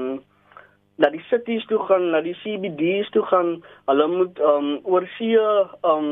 na 0.97 1.11
die 1.13 1.21
cities 1.29 1.65
toe 1.69 1.83
gaan, 1.85 2.09
na 2.15 2.23
die 2.25 2.37
CBD's 2.41 3.11
toe 3.13 3.25
gaan. 3.29 3.59
Hulle 3.91 4.09
moet 4.13 4.41
um 4.41 4.71
oorsee 4.89 5.41
um 5.85 6.11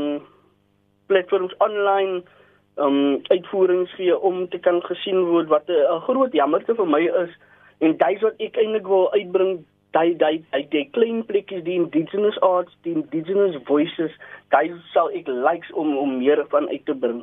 platforms 1.09 1.57
online 1.65 2.23
um 2.85 3.21
uitvoerings 3.31 3.93
gee 3.97 4.17
om 4.19 4.45
te 4.49 4.59
kan 4.59 4.83
gesien 4.85 5.25
word 5.31 5.49
wat 5.49 5.69
'n 5.69 6.01
groot 6.09 6.33
jammerte 6.33 6.75
vir 6.75 6.87
my 6.87 7.05
is 7.25 7.33
en 7.81 7.97
dis 7.97 8.21
wat 8.21 8.41
ek 8.41 8.57
eintlik 8.57 8.87
wil 8.87 9.13
uitbring 9.13 9.65
daai 9.95 10.15
daai 10.21 10.39
daai 10.53 10.65
die 10.73 10.85
klein 10.97 11.23
plekkies 11.29 11.65
die 11.67 11.79
indigenous 11.81 12.39
arts 12.43 12.75
die 12.87 12.95
indigenous 12.99 13.57
voices. 13.69 14.13
Daai 14.55 14.75
sal 14.93 15.13
ek 15.15 15.31
likes 15.31 15.71
om 15.73 15.97
om 15.99 16.19
meer 16.19 16.45
van 16.53 16.69
uit 16.73 16.85
te 16.87 16.95
bring. 16.95 17.23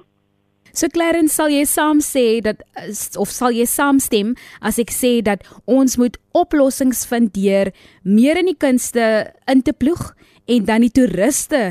So 0.72 0.88
Clarence 0.88 1.36
sal 1.36 1.51
jy 1.51 1.66
saam 1.68 2.00
sê 2.00 2.40
dat 2.44 2.63
of 3.20 3.32
sal 3.32 3.51
jy 3.51 3.66
saamstem 3.68 4.36
as 4.63 4.80
ek 4.80 4.94
sê 4.96 5.18
dat 5.25 5.44
ons 5.68 5.98
moet 6.00 6.16
oplossings 6.38 7.04
vind 7.10 7.34
deur 7.36 7.74
meer 8.08 8.40
in 8.40 8.48
die 8.54 8.58
kunste 8.58 9.08
in 9.51 9.63
te 9.68 9.75
ploeg 9.75 10.13
en 10.48 10.70
dan 10.70 10.86
die 10.86 10.94
toeriste 10.96 11.62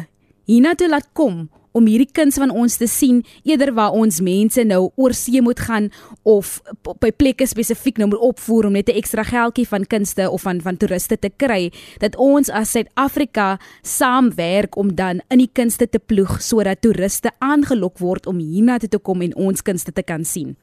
hiernatoe 0.51 0.91
laat 0.93 1.09
kom 1.17 1.47
om 1.73 1.87
hierdie 1.87 2.11
kuns 2.13 2.39
van 2.39 2.51
ons 2.51 2.77
te 2.81 2.87
sien 2.91 3.23
eerder 3.45 3.73
waar 3.75 3.95
ons 3.97 4.21
mense 4.21 4.65
nou 4.65 4.91
oor 4.97 5.15
see 5.17 5.43
moet 5.43 5.61
gaan 5.61 5.91
of 6.25 6.59
by 7.03 7.11
plekke 7.11 7.47
spesifiek 7.47 7.99
nou 7.99 8.11
moet 8.13 8.27
opvoer 8.31 8.67
om 8.67 8.73
net 8.73 8.89
'n 8.89 8.99
ekstra 8.99 9.23
geldjie 9.23 9.69
van 9.69 9.87
kunste 9.87 10.31
of 10.31 10.43
van 10.43 10.61
van 10.61 10.77
toeriste 10.77 11.19
te 11.19 11.31
kry 11.37 11.71
dat 11.99 12.17
ons 12.17 12.51
as 12.51 12.71
Suid-Afrika 12.71 13.59
saamwerk 13.83 14.77
om 14.77 14.95
dan 14.95 15.21
in 15.29 15.39
die 15.39 15.51
kunste 15.53 15.89
te 15.89 15.99
ploeg 15.99 16.41
sodat 16.41 16.81
toeriste 16.81 17.31
aangelok 17.39 17.99
word 17.99 18.27
om 18.27 18.39
hiernatoe 18.39 18.89
te 18.89 18.99
kom 18.99 19.23
en 19.23 19.37
ons 19.37 19.63
kunste 19.63 19.93
te 19.93 20.03
kan 20.03 20.25
sien. 20.25 20.57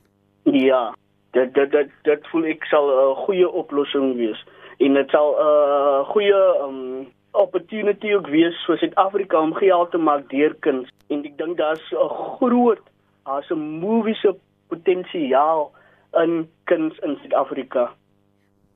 Ja, 0.43 0.95
dit 1.31 1.53
dit 1.53 1.71
dit 1.71 1.89
dit 2.03 2.27
voel 2.31 2.45
ek 2.45 2.65
sal 2.65 2.87
'n 2.87 2.99
uh, 3.03 3.17
goeie 3.25 3.49
oplossing 3.49 4.15
wees 4.15 4.45
en 4.79 4.93
dit 4.93 5.09
sal 5.09 5.35
'n 5.35 5.41
uh, 5.47 6.09
goeie 6.09 6.41
um, 6.63 7.07
opportunity 7.38 8.13
ook 8.15 8.27
wees 8.34 8.58
vir 8.65 8.77
Suid-Afrika 8.82 9.39
om 9.41 9.53
geld 9.53 9.91
te 9.91 9.98
maak 9.98 10.29
deur 10.34 10.56
kuns 10.65 10.89
en 11.13 11.24
ek 11.25 11.38
dink 11.38 11.58
daar's 11.58 11.84
'n 11.91 12.10
groot 12.38 12.84
daar's 13.25 13.50
'n 13.51 13.79
movie 13.84 14.15
se 14.15 14.36
potensiaal 14.70 15.72
in 16.24 16.50
kuns 16.63 16.98
in 17.00 17.17
Suid-Afrika. 17.22 17.91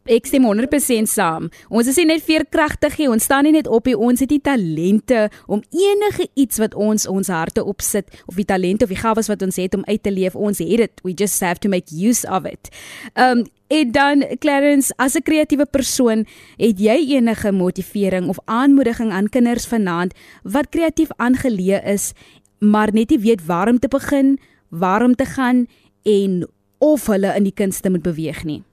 Ek 0.10 0.26
stem 0.26 0.48
100% 0.50 1.06
saam. 1.06 1.52
Ons 1.70 1.92
is 1.92 1.98
nie 2.02 2.08
net 2.10 2.24
veerkragtig 2.26 2.96
nie, 2.98 3.08
ons 3.14 3.28
staan 3.28 3.46
nie 3.46 3.54
net 3.54 3.68
op 3.70 3.86
nie, 3.86 3.94
ons 3.94 4.24
het 4.24 4.32
die 4.32 4.42
talente 4.42 5.28
om 5.46 5.62
enige 5.70 6.26
iets 6.34 6.58
wat 6.58 6.74
ons 6.74 7.06
ons 7.06 7.30
harte 7.30 7.62
opsit 7.62 8.10
of 8.26 8.40
die 8.40 8.48
talente 8.50 8.88
of 8.88 8.90
die 8.90 8.98
gawes 8.98 9.30
wat 9.30 9.46
ons 9.46 9.60
het 9.62 9.78
om 9.78 9.86
uit 9.86 10.02
te 10.02 10.14
leef, 10.14 10.34
ons 10.34 10.58
het 10.58 10.82
dit. 10.82 11.04
We 11.06 11.14
just 11.14 11.40
have 11.46 11.62
to 11.62 11.70
make 11.70 11.94
use 11.94 12.26
of 12.26 12.50
it. 12.50 12.74
Um 13.14 13.46
en 13.72 13.92
dan 13.96 14.26
Clarence, 14.40 14.92
as 14.98 15.16
'n 15.16 15.24
kreatiewe 15.24 15.66
persoon, 15.66 16.26
het 16.58 16.80
jy 16.80 17.16
enige 17.16 17.52
motivering 17.52 18.28
of 18.28 18.40
aanmoediging 18.46 19.12
aan 19.12 19.30
kinders 19.30 19.66
vanaand 19.66 20.14
wat 20.44 20.70
kreatief 20.70 21.10
aangeleë 21.18 21.86
is, 21.86 22.14
maar 22.60 22.92
net 22.92 23.10
nie 23.10 23.20
weet 23.20 23.46
waar 23.46 23.70
om 23.70 23.80
te 23.80 23.88
begin, 23.88 24.40
waar 24.70 25.04
om 25.04 25.16
te 25.16 25.26
gaan 25.26 25.68
en 26.04 26.48
of 26.80 27.06
hulle 27.08 27.36
in 27.36 27.44
die 27.44 27.54
kunste 27.54 27.90
moet 27.90 28.04
beweeg 28.04 28.44
nie? 28.44 28.64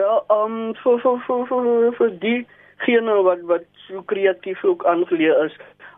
Ja, 0.00 0.22
ehm 0.32 0.52
um, 0.52 0.74
vir 0.82 1.00
vir 1.02 1.18
vir 1.26 1.40
vir 1.48 1.94
vir 1.96 2.12
die 2.22 2.38
gene 2.84 3.14
wat 3.26 3.40
wat 3.50 3.66
so 3.86 4.00
kreatief 4.12 4.62
ook 4.64 4.86
aangeleë 4.92 5.34
is. 5.44 5.56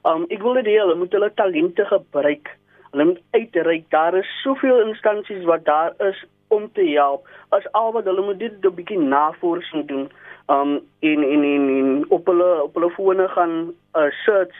Ehm 0.09 0.25
um, 0.25 0.25
ek 0.37 0.42
wil 0.42 0.59
dit 0.59 0.71
hê 0.71 0.75
hulle 0.80 0.97
moet 1.02 1.14
hulle 1.16 1.28
talente 1.40 1.87
gebruik. 1.90 2.50
Hulle 2.90 3.06
moet 3.11 3.21
uitreik. 3.37 3.85
Daar 3.94 4.18
is 4.23 4.32
soveel 4.40 4.82
instansies 4.88 5.47
wat 5.50 5.64
daar 5.68 5.94
is 6.09 6.25
om 6.56 6.66
te 6.78 6.88
help. 6.88 7.30
As 7.59 7.68
al 7.78 7.92
wat 7.99 8.11
hulle 8.11 8.26
moet 8.26 8.42
dit 8.42 8.66
'n 8.66 8.75
bietjie 8.80 8.99
navorsing 8.99 9.87
doen. 9.92 10.11
Ehm 10.49 10.61
um, 10.61 10.75
in 11.12 11.23
in 11.23 11.44
in 11.54 11.68
in 11.78 12.04
op 12.18 12.26
hulle 12.26 12.50
op 12.62 12.75
hulle 12.75 12.90
fone 12.99 13.28
gaan 13.38 13.56
uh, 13.94 14.11
search 14.25 14.56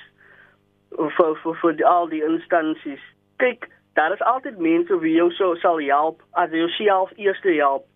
vir 1.19 1.39
vir 1.43 1.63
vir 1.63 1.87
al 1.97 2.13
die 2.15 2.25
instansies. 2.31 3.05
Kyk, 3.43 3.71
daar 3.99 4.13
is 4.13 4.29
altyd 4.35 4.59
mense 4.59 4.99
wie 4.99 5.17
jou 5.19 5.31
so 5.31 5.55
sal 5.55 5.81
help 5.81 6.23
as 6.31 6.51
jy 6.51 6.59
jouself 6.59 7.11
eers 7.17 7.43
help 7.43 7.91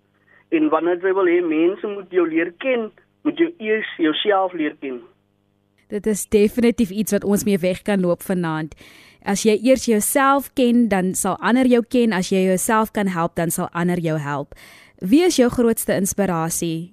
En 0.55 0.69
wanneer 0.69 1.03
jy 1.03 1.13
wil 1.15 1.29
hê 1.31 1.41
mense 1.43 1.87
moet 1.87 2.11
jou 2.15 2.27
leer 2.29 2.53
ken, 2.63 2.91
moet 3.27 3.39
jy 3.39 3.51
eers 3.59 3.89
jouself 3.99 4.55
leer 4.55 4.77
ken. 4.81 5.01
Dit 5.91 6.07
is 6.07 6.27
definitief 6.27 6.91
iets 6.91 7.15
wat 7.15 7.25
ons 7.25 7.45
mee 7.47 7.59
weg 7.63 7.83
kan 7.87 8.03
loop 8.03 8.23
vanaand. 8.27 8.75
As 9.27 9.43
jy 9.47 9.57
eers 9.67 9.87
jouself 9.91 10.49
ken, 10.59 10.87
dan 10.91 11.15
sal 11.19 11.35
ander 11.43 11.67
jou 11.67 11.83
ken. 11.83 12.15
As 12.15 12.31
jy 12.31 12.45
jouself 12.47 12.93
kan 12.95 13.11
help, 13.11 13.35
dan 13.35 13.51
sal 13.51 13.71
ander 13.75 13.99
jou 13.99 14.19
help. 14.23 14.55
Wie 15.03 15.25
is 15.27 15.39
jou 15.39 15.51
grootste 15.51 15.95
inspirasie? 15.95 16.93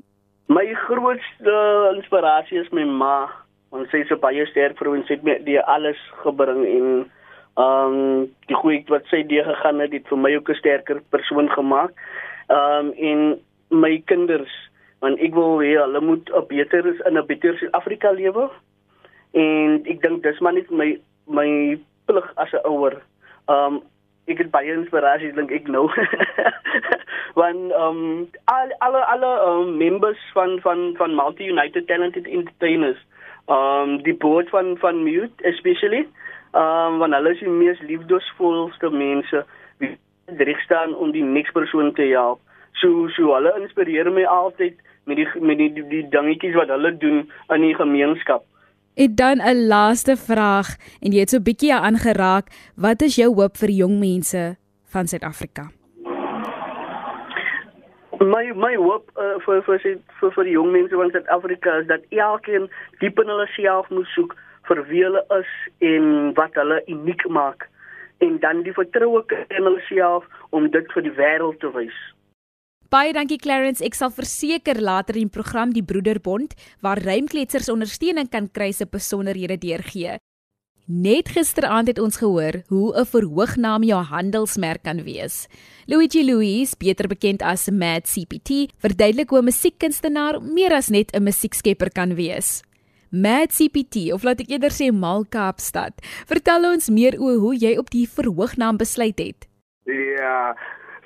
My 0.50 0.66
grootste 0.86 1.58
inspirasie 1.96 2.60
is 2.62 2.70
my 2.74 2.86
ma. 2.86 3.18
Want 3.74 3.90
sy 3.90 4.04
is 4.04 4.10
so 4.10 4.18
baie 4.22 4.46
sterk 4.50 4.78
vir 4.78 4.90
ons, 4.92 5.06
sy 5.10 5.18
het 5.18 5.26
my 5.26 5.40
die 5.46 5.60
alles 5.62 6.02
gebring 6.26 6.66
en 6.66 6.88
ehm 7.54 7.94
um, 7.94 8.30
die 8.50 8.58
goeie 8.58 8.82
wat 8.90 9.06
sy 9.14 9.20
deur 9.30 9.46
gegaan 9.46 9.82
het, 9.84 9.92
het 9.94 10.08
vir 10.10 10.18
my 10.18 10.32
ook 10.36 10.50
'n 10.50 10.58
sterker 10.58 11.02
persoon 11.14 11.50
gemaak 11.54 11.94
ehm 12.48 12.88
um, 12.88 12.94
en 12.94 13.40
my 13.70 14.02
kinders 14.06 14.54
want 15.00 15.20
ek 15.20 15.34
wil 15.36 15.60
hê 15.60 15.74
hulle 15.78 16.02
moet 16.02 16.30
'n 16.30 16.48
beter 16.48 16.86
is 16.86 17.00
in 17.08 17.18
'n 17.18 17.26
beter 17.26 17.58
Suid-Afrika 17.58 18.12
lewe. 18.12 18.50
En 19.34 19.82
ek 19.86 20.02
dink 20.02 20.24
dis 20.24 20.40
maar 20.40 20.54
net 20.54 20.70
my 20.72 21.00
my 21.28 21.80
plig 22.06 22.28
as 22.36 22.54
'n 22.54 22.66
ouer. 22.68 23.02
Ehm 23.48 23.74
um, 23.74 23.82
ek 24.28 24.38
het 24.38 24.52
baie 24.52 24.74
inspirasie 24.74 25.34
dink 25.34 25.52
ek 25.52 25.68
nou. 25.68 25.90
want 27.40 27.72
ehm 27.72 27.98
um, 27.98 28.30
al 28.46 28.70
alle 28.80 29.06
alle 29.06 29.32
um, 29.48 29.78
members 29.78 30.22
van 30.34 30.60
van 30.62 30.94
van 30.98 31.16
Multi 31.16 31.48
United 31.48 31.88
Talented 31.88 32.28
Entertainers 32.28 33.00
ehm 33.48 33.90
um, 33.90 34.04
die 34.04 34.16
board 34.16 34.50
van 34.50 34.78
van 34.78 35.04
Mute 35.04 35.44
especially 35.44 36.08
ehm 36.52 36.94
um, 36.94 36.98
want 36.98 37.14
hulle 37.14 37.34
is 37.34 37.40
die 37.40 37.50
mees 37.50 37.80
liefdesvolste 37.82 38.90
mense 38.90 39.46
reg 40.26 40.60
staan 40.62 40.96
om 40.96 41.12
die 41.12 41.24
niks 41.24 41.52
persoon 41.52 41.94
te 41.94 42.08
help. 42.12 42.40
So 42.82 43.08
so 43.16 43.34
hulle 43.36 43.54
inspireer 43.60 44.12
my 44.12 44.26
altyd 44.26 44.80
met 45.04 45.20
die 45.20 45.28
met 45.42 45.58
die 45.58 45.70
die, 45.74 45.86
die 45.90 46.08
dingetjies 46.10 46.56
wat 46.56 46.72
hulle 46.74 46.98
doen 46.98 47.24
in 47.50 47.62
die 47.62 47.76
gemeenskap. 47.76 48.44
En 48.96 49.16
dan 49.16 49.38
'n 49.42 49.68
laaste 49.68 50.16
vraag 50.16 50.76
en 51.02 51.12
jy 51.12 51.20
het 51.20 51.30
so 51.30 51.40
bietjie 51.40 51.74
aangeraak, 51.74 52.46
wat 52.76 53.02
is 53.02 53.16
jou 53.16 53.34
hoop 53.34 53.58
vir 53.58 53.70
jong 53.70 54.00
mense 54.00 54.56
van 54.86 55.08
Suid-Afrika? 55.08 55.72
My 58.20 58.54
my 58.56 58.76
hoop 58.76 59.10
uh, 59.18 59.40
vir 59.46 59.64
vir 59.64 59.80
vir 60.20 60.32
vir 60.32 60.44
die 60.44 60.54
jong 60.54 60.72
mense 60.72 60.96
van 60.96 61.12
Suid-Afrika 61.12 61.78
is 61.82 61.88
dat 61.88 62.02
elkeen 62.10 62.70
diep 63.00 63.20
in 63.20 63.28
hulle 63.28 63.48
self 63.48 63.90
moet 63.90 64.08
soek 64.16 64.36
vir 64.68 64.86
wie 64.88 65.04
hulle 65.04 65.26
is 65.40 65.52
en 65.80 66.34
wat 66.34 66.54
hulle 66.54 66.82
uniek 66.88 67.28
maak 67.28 67.68
en 68.24 68.40
dan 68.40 68.64
die 68.64 68.74
vertroue 68.74 69.24
in 69.50 69.68
hulself 69.68 70.28
om 70.52 70.70
dit 70.72 70.92
vir 70.96 71.08
die 71.08 71.16
wêreld 71.20 71.60
te 71.60 71.72
wys. 71.76 71.96
Baie 72.94 73.14
dankie 73.16 73.40
Clarence, 73.42 73.82
ek 73.82 73.96
sal 73.98 74.12
verseker 74.14 74.78
later 74.82 75.18
in 75.18 75.26
die 75.26 75.34
program 75.34 75.72
die 75.74 75.82
Broederbond 75.82 76.54
waar 76.86 77.02
rymkletsers 77.02 77.72
ondersteuning 77.74 78.30
kan 78.30 78.52
kry 78.54 78.70
se 78.72 78.86
besonderhede 78.86 79.58
deurgee. 79.58 80.20
Net 80.86 81.30
gisteraand 81.32 81.88
het 81.88 82.00
ons 82.00 82.20
gehoor 82.20 82.60
hoe 82.68 82.94
'n 82.94 83.06
verhoognaam 83.06 83.84
jou 83.84 84.04
handelsmerk 84.04 84.84
kan 84.84 85.04
wees. 85.04 85.48
Luigi 85.88 86.26
Louise, 86.26 86.76
beter 86.78 87.08
bekend 87.08 87.42
as 87.42 87.70
Mad 87.72 88.04
CPT, 88.04 88.70
verduidelik 88.78 89.30
hoe 89.30 89.40
'n 89.40 89.46
musiekkunstenaar 89.46 90.42
meer 90.42 90.74
as 90.74 90.90
net 90.90 91.16
'n 91.16 91.24
musiekskepper 91.24 91.90
kan 91.90 92.16
wees. 92.16 92.62
Mad 93.14 93.52
CPT 93.54 94.10
of 94.10 94.24
laat 94.26 94.40
ek 94.42 94.50
eerder 94.50 94.74
sê 94.74 94.88
Mal 94.90 95.22
Kaapstad. 95.30 96.00
Vertel 96.26 96.64
ons 96.66 96.88
meer 96.90 97.14
oor 97.22 97.36
hoe 97.44 97.52
jy 97.54 97.76
op 97.78 97.92
die 97.94 98.08
verhoognaam 98.10 98.80
besluit 98.82 99.22
het. 99.22 99.46
Ja. 99.86 100.56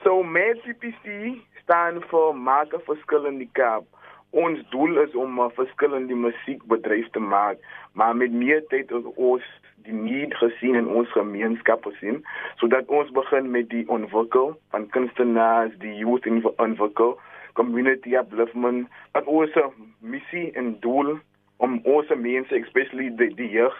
So 0.06 0.24
Mad 0.24 0.62
CPT 0.64 1.36
staan 1.66 2.00
vir 2.08 2.40
Maak 2.48 2.72
'n 2.72 2.86
verskil 2.88 3.28
in 3.28 3.44
die 3.44 3.50
Kaap. 3.60 3.84
Ons 4.32 4.64
doel 4.72 5.04
is 5.04 5.20
om 5.20 5.36
'n 5.36 5.52
verskil 5.60 6.00
in 6.00 6.08
die 6.08 6.16
musiekbedryf 6.16 7.12
te 7.12 7.20
maak, 7.20 7.60
maar 7.92 8.16
met 8.16 8.32
meer 8.32 8.64
tyd 8.72 8.92
as 8.92 9.04
ons 9.16 9.44
die 9.84 9.94
need 9.94 10.34
gesien 10.34 10.76
in 10.76 10.88
ons 10.88 11.12
gemeenskap 11.12 11.84
gesien, 11.84 12.24
sodat 12.56 12.88
ons 12.88 13.12
begin 13.12 13.52
met 13.52 13.70
die 13.70 13.88
ontwikkel 13.90 14.56
van 14.72 14.90
kunstenaars, 14.90 15.76
die 15.80 15.96
youth 15.96 16.26
in 16.26 16.44
ontwikkel, 16.56 17.20
community 17.54 18.16
upliftment, 18.16 18.88
wat 19.12 19.26
ons 19.26 19.52
missie 20.00 20.52
en 20.56 20.80
doel 20.80 21.20
om 21.58 21.80
ons 21.84 22.10
mense, 22.16 22.56
especially 22.56 23.10
die, 23.20 23.32
die 23.38 23.50
jeug, 23.50 23.76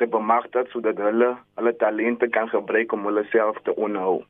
te 0.00 0.08
bemagtig 0.10 0.70
sodat 0.72 0.98
hulle 0.98 1.34
hulle 1.60 1.72
talente 1.80 2.28
kan 2.28 2.48
gebruik 2.50 2.92
om 2.92 3.04
hulle 3.08 3.24
self 3.30 3.60
te 3.66 3.74
onderhou. 3.76 4.22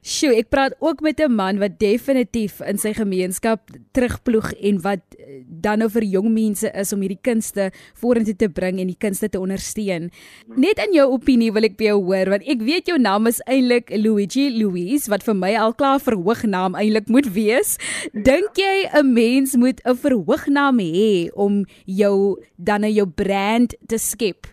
Sjoe, 0.00 0.32
ek 0.40 0.48
praat 0.48 0.72
ook 0.80 1.02
met 1.04 1.20
'n 1.20 1.28
man 1.28 1.58
wat 1.60 1.76
definitief 1.78 2.60
in 2.64 2.78
sy 2.78 2.94
gemeenskap 2.96 3.68
terugploeg 3.92 4.52
en 4.52 4.80
wat 4.80 5.00
eh, 5.18 5.44
dan 5.44 5.78
nou 5.78 5.90
vir 5.90 6.02
jong 6.02 6.32
mense 6.32 6.72
is 6.72 6.92
om 6.92 7.00
hierdie 7.00 7.20
kunste 7.20 7.70
vorentoe 7.94 8.36
te 8.36 8.48
bring 8.48 8.80
en 8.80 8.86
die 8.86 8.96
kunste 8.96 9.28
te 9.28 9.38
ondersteun. 9.38 10.10
Net 10.56 10.78
in 10.78 10.94
jou 10.94 11.06
opinie 11.12 11.52
wil 11.52 11.64
ek 11.64 11.76
by 11.76 11.84
jou 11.84 12.00
hoor 12.00 12.30
want 12.30 12.48
ek 12.48 12.62
weet 12.62 12.86
jou 12.88 12.98
naam 12.98 13.26
is 13.26 13.42
eintlik 13.46 13.90
Luigi 13.90 14.48
Louise 14.48 15.10
wat 15.10 15.22
vir 15.22 15.34
my 15.34 15.54
al 15.54 15.74
klaar 15.74 16.00
verhoognaam 16.00 16.74
eintlik 16.74 17.08
moet 17.08 17.28
wees. 17.34 17.76
Dink 18.14 18.56
jy 18.56 18.88
'n 18.94 19.12
mens 19.12 19.54
moet 19.56 19.82
'n 19.84 19.96
verhoognaam 19.96 20.80
hê 20.80 21.28
om 21.34 21.66
jou 21.84 22.40
dan 22.56 22.80
nou 22.80 22.90
jou 22.90 23.06
brand 23.06 23.74
te 23.86 23.98
skep? 23.98 24.46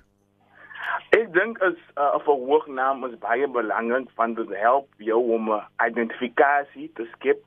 Ek 1.15 1.31
dink 1.33 1.61
as 1.63 1.75
'n 1.95 2.01
uh, 2.03 2.19
verhoognaam 2.19 3.05
is 3.07 3.19
baie 3.19 3.47
belangrik 3.47 4.09
want 4.15 4.35
dit 4.35 4.49
help 4.59 4.87
jou 4.97 5.21
om 5.35 5.51
'n 5.51 5.63
identifikasie 5.87 6.91
te 6.95 7.07
skep 7.13 7.39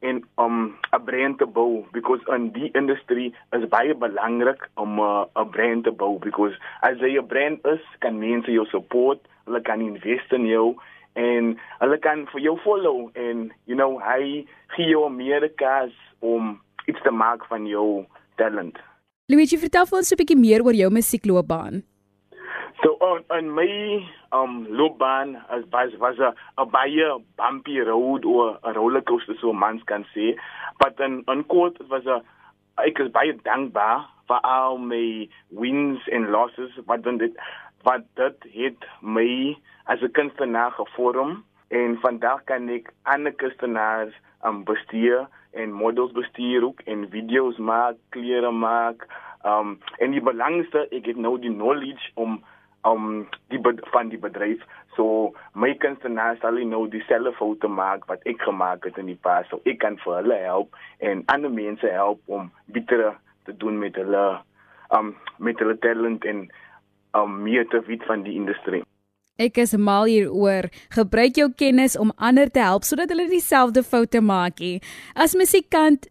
en 0.00 0.24
om 0.34 0.74
'n 0.92 1.04
brand 1.04 1.38
te 1.38 1.46
bou 1.46 1.84
because 1.92 2.22
in 2.36 2.50
die 2.52 2.70
industrie 2.72 3.34
is 3.52 3.68
baie 3.68 3.94
belangrik 3.94 4.68
om 4.74 5.00
'n 5.00 5.28
uh, 5.36 5.44
brand 5.50 5.84
te 5.84 5.90
bou 5.90 6.18
because 6.18 6.56
as 6.80 6.96
jy 6.98 7.18
'n 7.18 7.26
brand 7.26 7.66
is, 7.66 7.84
kan 7.98 8.18
mense 8.18 8.50
jou 8.50 8.66
support, 8.66 9.20
hulle 9.44 9.60
kan 9.60 9.80
invest 9.80 10.32
in 10.32 10.46
jou 10.46 10.76
en 11.12 11.58
hulle 11.78 11.98
kan 11.98 12.26
vir 12.32 12.40
jou 12.40 12.56
follow 12.64 13.10
en 13.14 13.52
you 13.64 13.76
know 13.76 14.00
hy 14.00 14.46
gee 14.74 14.88
jou 14.88 15.10
meer 15.10 15.48
kans 15.56 15.92
om 16.20 16.60
iets 16.86 17.02
te 17.02 17.10
maak 17.10 17.44
van 17.46 17.66
jou 17.66 18.06
talent. 18.36 18.78
Luigi, 19.28 19.58
vertel 19.58 19.86
vir 19.86 19.98
ons 19.98 20.12
'n 20.12 20.16
bietjie 20.16 20.40
meer 20.40 20.64
oor 20.64 20.74
jou 20.74 20.90
musiekloopbaan. 20.90 21.91
So 22.82 22.98
on 23.00 23.22
in 23.38 23.50
my 23.54 24.02
um 24.32 24.66
loopbaan 24.68 25.36
as 25.54 25.62
was 25.72 25.92
was 26.00 26.18
'n 26.18 26.34
'n 26.58 26.70
baie 26.70 27.06
bumpy 27.38 27.78
road 27.78 28.24
of 28.24 28.58
'n 28.64 28.74
rollercoaster 28.74 29.36
so 29.40 29.52
mans 29.52 29.82
kan 29.84 30.04
sê. 30.12 30.34
But 30.80 30.98
in 30.98 31.22
in 31.28 31.44
kort 31.44 31.78
it 31.80 31.88
was 31.88 32.06
'n 32.06 32.22
ek 32.88 32.98
is 32.98 33.12
baie 33.18 33.32
dankbaar 33.48 33.98
vir 34.28 34.40
al 34.42 34.78
my 34.78 35.28
wins 35.50 36.00
and 36.10 36.30
losses 36.34 36.72
wat 36.86 37.04
dan 37.04 37.18
dit 37.18 37.34
wat 37.84 38.02
dit 38.16 38.38
het 38.58 38.80
my 39.00 39.56
as 39.86 40.02
'n 40.02 40.14
kunstenaar 40.18 40.72
gevorm 40.72 41.44
en 41.70 42.00
vandag 42.00 42.44
kan 42.44 42.68
ek 42.68 42.90
ander 43.02 43.32
kunstenaars 43.32 44.14
um 44.44 44.64
bestuur 44.64 45.28
en 45.52 45.72
models 45.72 46.12
bestuur 46.12 46.64
ook 46.64 46.80
en 46.80 47.10
video's 47.10 47.58
maak, 47.58 47.96
klere 48.10 48.50
maak. 48.50 49.06
Um 49.44 49.78
en 49.98 50.10
die 50.10 50.24
belangrikste 50.30 50.88
ek 50.90 51.06
het 51.06 51.16
nou 51.16 51.38
die 51.38 51.54
knowledge 51.54 52.10
om 52.14 52.42
um 52.84 53.28
die 53.48 53.60
van 53.92 54.08
die 54.10 54.18
bedryf 54.18 54.62
so 54.96 55.32
my 55.54 55.72
kunstenaars 55.74 56.40
sal 56.42 56.58
nou 56.66 56.88
dieselfde 56.90 57.32
foto 57.38 57.68
maak 57.68 58.06
wat 58.10 58.24
ek 58.26 58.42
gemaak 58.42 58.84
het 58.84 58.98
in 58.98 59.10
die 59.12 59.18
pas 59.28 59.46
so 59.50 59.60
ek 59.64 59.78
kan 59.84 59.98
vir 60.04 60.18
hulle 60.20 60.38
help 60.44 60.78
en 60.98 61.22
ander 61.34 61.50
mense 61.50 61.86
help 61.86 62.20
om 62.26 62.50
beter 62.66 63.12
te 63.46 63.56
doen 63.56 63.78
met 63.78 63.96
hulle 63.96 64.24
um 64.98 65.14
met 65.38 65.58
hulle 65.62 65.78
talent 65.78 66.24
en 66.24 66.48
um 67.18 67.42
meer 67.42 67.68
te 67.68 67.80
weet 67.86 68.04
van 68.10 68.26
die 68.26 68.34
industrie 68.34 68.82
Ek 69.40 69.56
is 69.56 69.72
mal 69.74 70.04
hieroor. 70.04 70.68
Gebruik 70.92 71.38
jou 71.40 71.46
kennis 71.56 71.96
om 71.98 72.12
ander 72.20 72.50
te 72.52 72.60
help 72.60 72.84
sodat 72.84 73.10
hulle 73.10 73.24
dieselfde 73.30 73.82
foute 73.82 74.20
maak 74.20 74.60
nie. 74.60 74.82
As 75.16 75.32
musikant, 75.34 76.04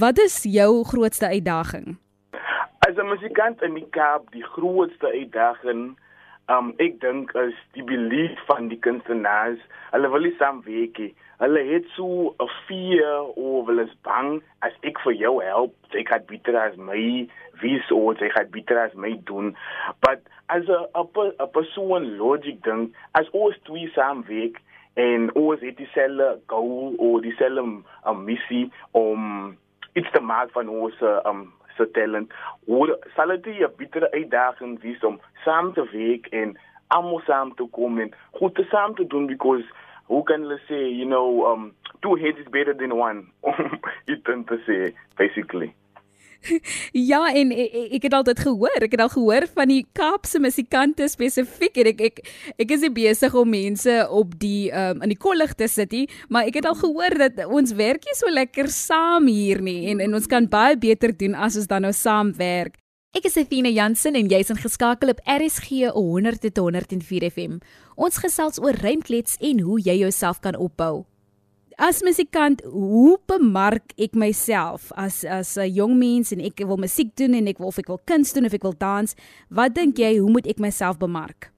wat 0.00 0.20
is 0.22 0.38
jou 0.46 0.84
grootste 0.86 1.26
uitdaging? 1.26 1.98
As 2.86 2.96
'n 2.96 3.10
musikant 3.10 3.62
in 3.62 3.74
die 3.74 3.88
Kaap, 3.90 4.30
die 4.30 4.46
grootste 4.54 5.10
uitdaging 5.10 5.98
Um 6.50 6.72
ek 6.82 6.96
dink 7.02 7.30
is 7.38 7.54
die 7.76 7.84
belief 7.86 8.38
van 8.48 8.70
die 8.72 8.78
kunstenaars. 8.82 9.60
Hulle 9.92 10.08
wil 10.10 10.24
nie 10.26 10.34
saamwerk 10.38 10.98
nie. 10.98 11.12
Hulle 11.38 11.60
het 11.68 11.86
so 11.96 12.34
'n 12.42 12.48
fear 12.66 13.22
of 13.38 13.66
hulle 13.68 13.84
is 13.86 13.94
bang 14.02 14.42
as 14.66 14.72
ek 14.82 14.98
vir 15.04 15.14
jou 15.14 15.34
help, 15.44 15.74
jy 15.92 16.02
gaan 16.08 16.26
beter 16.26 16.58
as 16.58 16.76
my, 16.76 17.28
wie 17.62 17.78
sou 17.88 18.14
jy 18.14 18.28
gaan 18.34 18.50
beter 18.50 18.78
as 18.78 18.94
my 18.94 19.12
doen. 19.30 19.54
But 20.00 20.26
as 20.48 20.68
a, 20.68 20.88
a 20.94 21.46
persoon 21.46 22.18
logic 22.18 22.62
ding, 22.62 22.94
as 23.14 23.30
ons 23.32 23.56
twee 23.64 23.88
saamwerk 23.94 24.58
en 24.94 25.30
ons 25.34 25.60
het 25.60 25.76
dieselfde 25.76 26.40
goal 26.46 26.94
of 26.98 27.22
dieselfde 27.22 27.62
um, 28.06 28.24
missie 28.24 28.72
om 28.90 29.56
iets 29.94 30.10
te 30.10 30.20
maak 30.20 30.50
van 30.50 30.68
ons 30.68 30.94
um 31.24 31.52
se 31.76 31.90
talent 31.90 32.32
hoe 32.64 32.98
sal 33.14 33.28
dit 33.28 33.46
'n 33.46 33.76
bitter 33.76 34.10
uitdaging 34.10 34.80
wees 34.82 35.04
om 35.04 35.20
saam 35.44 35.72
te 35.72 35.84
werk 35.92 36.26
en 36.26 36.58
almal 36.86 37.20
saam 37.26 37.54
te 37.54 37.66
kom 37.70 37.98
en 37.98 38.14
goed 38.30 38.54
te 38.54 38.64
saam 38.70 38.94
te 38.94 39.06
doen 39.06 39.26
because 39.26 39.64
who 40.06 40.22
can 40.22 40.46
let's 40.46 40.66
say 40.66 40.88
you 40.88 41.06
know 41.06 41.46
um 41.46 41.72
two 42.00 42.16
heads 42.16 42.38
is 42.38 42.50
better 42.50 42.76
than 42.76 42.92
one 42.92 43.26
it 44.06 44.24
tend 44.24 44.46
to 44.46 44.58
say 44.66 44.94
basically 45.16 45.74
ja 47.12 47.20
en 47.36 47.52
ek, 47.52 47.74
ek 47.98 48.06
het 48.08 48.16
altyd 48.16 48.42
gehoor, 48.46 48.86
ek 48.86 48.96
het 48.96 49.04
al 49.04 49.12
gehoor 49.12 49.46
van 49.54 49.72
die 49.72 49.82
Kaapse 49.96 50.40
musikante 50.42 51.08
spesifiek 51.10 51.80
en 51.82 51.90
ek 51.92 52.04
ek 52.08 52.20
ek 52.64 52.74
is 52.76 52.86
besig 52.94 53.34
om 53.36 53.50
mense 53.52 53.96
op 54.08 54.36
die 54.40 54.70
um 54.72 55.04
in 55.04 55.14
die 55.14 55.20
kollig 55.20 55.54
te 55.58 55.68
sit 55.70 55.92
nie, 55.96 56.06
maar 56.28 56.48
ek 56.50 56.60
het 56.60 56.68
al 56.70 56.78
gehoor 56.80 57.18
dat 57.26 57.44
ons 57.46 57.74
werk 57.78 58.06
nie 58.08 58.16
so 58.18 58.32
lekker 58.32 58.70
saam 58.72 59.28
hier 59.30 59.62
nie 59.64 59.90
en 59.92 60.00
en 60.00 60.20
ons 60.20 60.30
kan 60.30 60.48
baie 60.48 60.78
beter 60.80 61.14
doen 61.16 61.34
as 61.34 61.58
ons 61.60 61.68
dan 61.70 61.86
nou 61.86 61.92
saam 61.96 62.34
werk. 62.38 62.80
Ek 63.10 63.24
is 63.26 63.34
Athena 63.40 63.72
Jansen 63.74 64.14
en 64.14 64.28
jy's 64.30 64.52
ingeskakel 64.54 65.10
op 65.10 65.22
RSG 65.26 65.90
100 65.96 66.44
tot 66.46 66.60
104 66.62 67.26
FM. 67.26 67.58
Ons 67.98 68.22
gesels 68.22 68.62
oor 68.62 68.78
ruimklets 68.78 69.34
en 69.42 69.64
hoe 69.66 69.80
jy 69.82 69.98
jouself 70.04 70.38
kan 70.44 70.54
opbou. 70.54 71.09
As 71.80 72.02
musikant, 72.04 72.60
hoe 72.68 73.14
bemark 73.24 73.94
ek 73.96 74.12
myself 74.12 74.90
as 75.00 75.24
as 75.24 75.56
'n 75.56 75.64
jong 75.72 75.96
mens 75.96 76.28
en 76.28 76.40
ek 76.44 76.60
wil 76.68 76.76
musiek 76.76 77.08
doen 77.16 77.32
en 77.32 77.48
ek 77.48 77.56
wil 77.56 77.72
of 77.72 77.78
ek 77.80 77.88
wil 77.88 78.02
kuns 78.04 78.34
doen 78.36 78.44
of 78.44 78.52
ek 78.52 78.66
wil 78.68 78.76
dans? 78.76 79.16
Wat 79.48 79.72
dink 79.72 79.96
jy, 79.96 80.20
hoe 80.20 80.28
moet 80.28 80.44
ek 80.44 80.60
myself 80.60 80.98
bemark? 81.00 81.48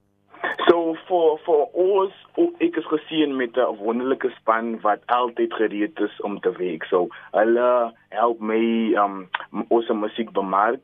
So 0.71 0.95
for 1.09 1.43
for 1.43 1.67
ons, 1.75 2.15
ek 2.39 2.79
is 2.79 2.87
gesien 2.87 3.35
met 3.35 3.59
'n 3.59 3.83
wonderlike 3.83 4.31
span 4.39 4.79
wat 4.87 5.03
altyd 5.11 5.51
gereed 5.59 5.99
is 5.99 6.15
om 6.23 6.39
te 6.39 6.53
werk. 6.55 6.87
So 6.87 7.11
hulle 7.35 7.91
help 8.15 8.39
my 8.39 8.95
um 8.95 9.27
ons 9.71 9.91
musiek 9.91 10.31
bemark 10.31 10.79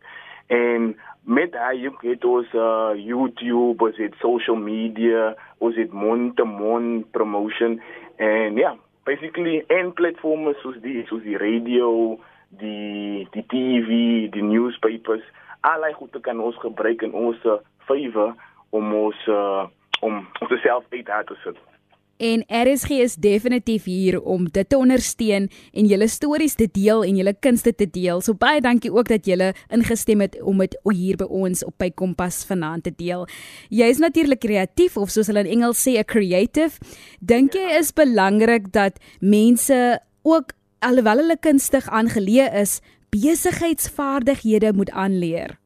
en 0.50 0.98
met 1.22 1.54
hy 1.54 1.86
het 2.02 2.24
ons 2.24 2.46
uh, 2.54 2.90
YouTube, 2.96 3.84
ons 3.84 3.96
het 3.96 4.14
social 4.18 4.56
media, 4.56 5.36
ons 5.58 5.76
het 5.76 5.92
mond-to-mond 5.92 7.06
promotion 7.12 7.80
en 8.16 8.56
ja, 8.56 8.74
yeah, 8.74 8.76
basically 9.08 9.64
en 9.68 9.92
platforms 9.96 10.60
soos 10.62 10.76
die 10.84 11.02
soos 11.08 11.24
die 11.24 11.38
radio, 11.40 12.18
die 12.60 13.24
die 13.34 13.44
TV, 13.52 13.88
die 14.34 14.44
newspapers, 14.44 15.24
allei 15.60 15.92
goede 15.96 16.20
kan 16.20 16.40
ons 16.44 16.58
gebruik 16.64 17.02
in 17.06 17.16
ons 17.16 17.40
favor 17.88 18.34
om 18.76 18.94
ons 19.04 19.24
uh, 19.32 19.64
om 20.04 20.20
ons 20.44 20.60
self 20.62 20.84
uit 20.92 21.12
te 21.30 21.40
sit. 21.44 21.67
En 22.18 22.42
RSG 22.50 22.90
is 22.90 23.14
definitief 23.14 23.84
hier 23.86 24.16
om 24.20 24.48
dit 24.50 24.68
te 24.68 24.76
ondersteun 24.76 25.44
en 25.72 25.86
julle 25.86 26.08
stories 26.10 26.56
te 26.58 26.66
deel 26.72 27.04
en 27.06 27.16
julle 27.20 27.34
kunste 27.38 27.70
te 27.74 27.86
deel. 27.86 28.18
So 28.20 28.34
baie 28.34 28.58
dankie 28.60 28.90
ook 28.90 29.06
dat 29.08 29.26
julle 29.30 29.52
ingestem 29.70 30.24
het 30.26 30.34
om 30.42 30.58
dit 30.58 30.74
hier 30.90 31.20
by 31.20 31.28
ons 31.30 31.62
op 31.62 31.76
by 31.78 31.92
Kompas 31.94 32.40
vanaand 32.48 32.88
te 32.88 32.94
deel. 32.96 33.28
Jy 33.70 33.86
is 33.94 34.02
natuurlik 34.02 34.42
kreatief 34.42 34.96
of 34.98 35.14
soos 35.14 35.30
hulle 35.30 35.46
in 35.46 35.52
Engels 35.58 35.78
sê 35.86 35.94
'n 35.94 36.04
creative. 36.04 36.78
Dink 37.20 37.54
jy 37.54 37.78
is 37.78 37.92
belangrik 37.92 38.72
dat 38.72 38.98
mense 39.20 40.00
ook 40.22 40.52
alhoewel 40.80 41.22
hulle 41.22 41.38
kunstig 41.38 41.86
aangeleë 41.86 42.50
is, 42.60 42.80
besigheidsvaardighede 43.10 44.72
moet 44.72 44.90
aanleer? 44.90 45.57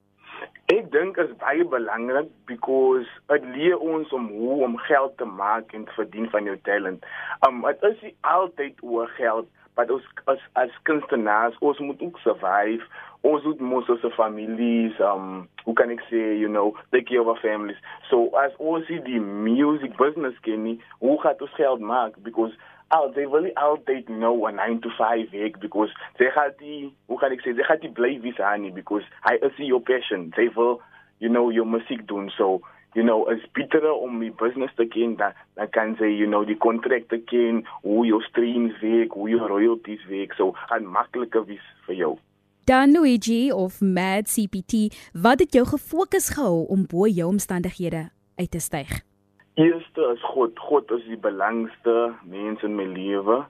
Ek 0.72 0.86
dink 0.92 1.18
is 1.20 1.32
baie 1.40 1.64
belangrik 1.68 2.28
because 2.48 3.08
dit 3.28 3.48
leer 3.54 3.80
ons 3.82 4.12
om 4.16 4.28
hoe 4.32 4.62
om 4.64 4.78
geld 4.86 5.16
te 5.20 5.26
maak 5.28 5.74
en 5.76 5.84
te 5.84 5.96
verdien 5.98 6.30
van 6.32 6.46
jou 6.48 6.54
talent. 6.68 7.04
Um 7.48 7.60
dit 7.66 7.84
is 7.90 8.04
nie 8.06 8.12
altyd 8.34 8.80
oor 8.80 9.10
geld, 9.18 9.50
maar 9.76 9.92
ons 9.92 10.06
as 10.32 10.40
as 10.62 10.78
kunstenaars, 10.88 11.58
ons 11.60 11.82
moet 11.84 12.00
ook 12.06 12.16
survive. 12.24 12.88
Ons 13.20 13.44
moet 13.44 13.60
mos 13.72 13.90
ons 13.92 14.06
families 14.16 14.96
um 15.10 15.42
hoe 15.66 15.76
kan 15.76 15.92
ek 15.92 16.06
sê, 16.08 16.22
you 16.40 16.48
know, 16.48 16.72
take 16.94 17.10
care 17.10 17.20
of 17.20 17.28
our 17.34 17.42
families. 17.44 17.82
So 18.08 18.30
as 18.40 18.56
ons 18.56 18.88
die 19.10 19.20
music 19.20 19.98
business 20.00 20.40
ken 20.46 20.64
nie, 20.70 20.78
hoe 21.04 21.18
gaan 21.20 21.44
ons 21.44 21.58
geld 21.60 21.84
maak 21.92 22.16
because 22.24 22.56
oh, 22.92 23.10
they 23.14 23.26
really 23.26 23.52
altyd 23.56 24.08
know 24.08 24.46
a 24.46 24.52
9 24.52 24.80
to 24.82 24.90
5 24.96 25.32
werk 25.32 25.60
because 25.60 25.90
they 26.18 26.30
gaan 26.30 26.52
die 26.58 26.92
hoe 27.08 27.18
kan 27.18 27.32
ek 27.32 27.44
sê 27.44 27.54
they 27.56 27.66
gaan 27.68 27.80
die 27.80 27.92
bly 27.96 28.20
aan 28.38 28.62
nie 28.62 28.72
because 28.72 29.04
hy 29.26 29.34
is 29.48 29.58
your 29.58 29.80
passion. 29.80 30.30
They 30.36 30.48
will 30.56 30.80
you 31.18 31.30
know 31.30 31.50
your 31.50 31.66
musiek 31.66 32.06
doen. 32.06 32.30
So 32.36 32.60
you 32.94 33.02
know 33.02 33.24
as 33.32 33.40
beter 33.54 33.92
om 33.92 34.20
die 34.20 34.32
business 34.32 34.74
te 34.76 34.86
ken 34.86 35.16
dan 35.16 35.32
dan 35.56 35.70
kan 35.70 35.96
jy 36.00 36.10
you 36.22 36.28
know 36.28 36.44
die 36.44 36.58
kontrak 36.58 37.08
te 37.08 37.18
ken 37.18 37.64
hoe 37.82 38.06
jou 38.06 38.20
streams 38.28 38.76
werk 38.82 39.16
hoe 39.16 39.30
jou 39.30 39.40
royalties 39.54 40.04
werk. 40.08 40.36
So 40.36 40.52
gaan 40.68 40.86
makliker 40.98 41.46
wees 41.48 41.64
vir 41.86 41.96
jou. 42.04 42.18
Dan 42.64 42.92
Luigi 42.92 43.50
of 43.50 43.80
Mad 43.80 44.30
CPT, 44.30 44.94
wat 45.12 45.40
het 45.42 45.52
jou 45.52 45.64
gefokus 45.66 46.30
gehou 46.30 46.66
om 46.70 46.86
bo 46.86 47.08
jou 47.10 47.26
omstandighede 47.26 48.10
uit 48.38 48.50
te 48.50 48.60
styg? 48.60 49.02
Eerste 49.54 50.12
is 50.14 50.22
God. 50.22 50.58
God 50.58 50.90
is 50.90 51.02
die 51.04 51.18
belangrikste 51.20 52.14
mens 52.24 52.62
in 52.64 52.72
my 52.78 52.86
lewe. 52.88 53.42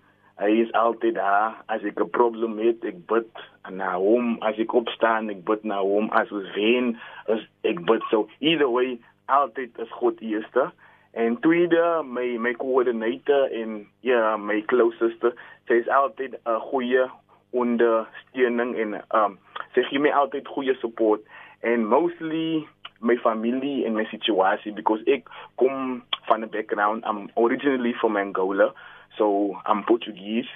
Hy 0.42 0.48
is 0.64 0.72
altyd 0.74 1.14
daar 1.14 1.60
as 1.70 1.84
ek 1.86 2.00
'n 2.02 2.10
probleem 2.10 2.58
het, 2.58 2.82
ek 2.84 3.06
bid 3.06 3.30
na 3.70 3.92
hom. 3.94 4.36
As 4.42 4.58
ek 4.58 4.74
opstaan, 4.74 5.30
ek 5.30 5.44
bid 5.44 5.62
na 5.64 5.78
hom. 5.78 6.10
As 6.10 6.32
ons 6.32 6.48
wen, 6.56 6.98
as 7.28 7.46
ek 7.62 7.84
bid 7.86 8.02
so. 8.10 8.26
Either 8.40 8.68
way, 8.68 8.98
altyd 9.26 9.78
is 9.78 9.92
God 10.00 10.18
eerste. 10.20 10.72
En 11.14 11.38
tweede, 11.40 12.02
my 12.02 12.36
my 12.38 12.54
coordinator 12.54 13.46
en 13.52 13.86
ja, 14.00 14.36
my 14.36 14.60
closest, 14.66 15.22
sy 15.68 15.74
is 15.74 15.88
altyd 15.88 16.34
'n 16.34 16.60
goeie 16.72 17.06
ondersteuning 17.52 18.74
en 18.76 19.00
um 19.14 19.38
sy 19.74 19.82
gee 19.82 19.98
my 19.98 20.10
altyd 20.10 20.48
goeie 20.48 20.74
support 20.74 21.20
and 21.62 21.88
mostly 21.88 22.66
my 23.00 23.16
familie 23.22 23.84
en 23.86 23.94
my 23.94 24.04
situasie 24.10 24.74
because 24.74 25.02
ek 25.06 25.26
kom 25.56 26.02
van 26.28 26.44
'n 26.44 26.50
background 26.50 27.04
I'm 27.04 27.30
originally 27.36 27.94
from 28.00 28.16
Angola 28.16 28.72
so 29.18 29.56
I'm 29.66 29.84
Portuguese. 29.84 30.48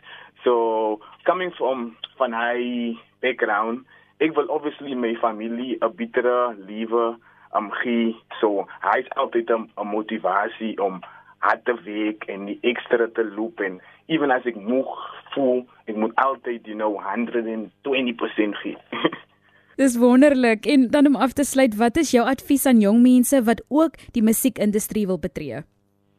So 0.44 1.00
coming 1.24 1.50
from 1.58 1.96
van 2.18 2.32
hy 2.32 2.96
background 3.20 3.84
ek 4.20 4.36
wil 4.36 4.48
obviously 4.50 4.94
my 4.94 5.14
familie 5.20 5.78
'n 5.82 5.92
betere 5.96 6.56
lewe 6.68 7.16
am 7.52 7.64
um, 7.64 7.72
gee. 7.82 8.16
So 8.40 8.66
hy 8.82 8.98
is 9.00 9.10
altyd 9.16 9.50
'n 9.50 9.68
motivasie 9.82 10.78
om 10.80 11.02
hard 11.38 11.64
te 11.64 11.74
werk 11.84 12.24
en 12.32 12.46
die 12.46 12.58
ekstra 12.62 13.06
te 13.12 13.24
loop 13.24 13.60
en 13.60 13.80
even 14.06 14.30
as 14.30 14.46
ek 14.46 14.56
moeg 14.56 14.90
voel 15.34 15.66
ek 15.86 15.96
moet 15.96 16.14
altyd 16.24 16.66
you 16.66 16.76
know 16.76 16.96
120% 16.96 18.56
gee 18.62 18.76
Dis 19.76 19.96
wonderlik. 19.98 20.66
En 20.66 20.88
dan 20.90 21.06
om 21.06 21.16
af 21.16 21.32
te 21.32 21.44
sluit, 21.44 21.76
wat 21.76 21.96
is 21.96 22.10
jou 22.10 22.24
advies 22.26 22.66
aan 22.66 22.80
jong 22.80 23.02
mense 23.02 23.42
wat 23.44 23.60
ook 23.68 23.98
die 24.12 24.22
musiekindustrie 24.22 25.06
wil 25.06 25.18
betree? 25.18 25.60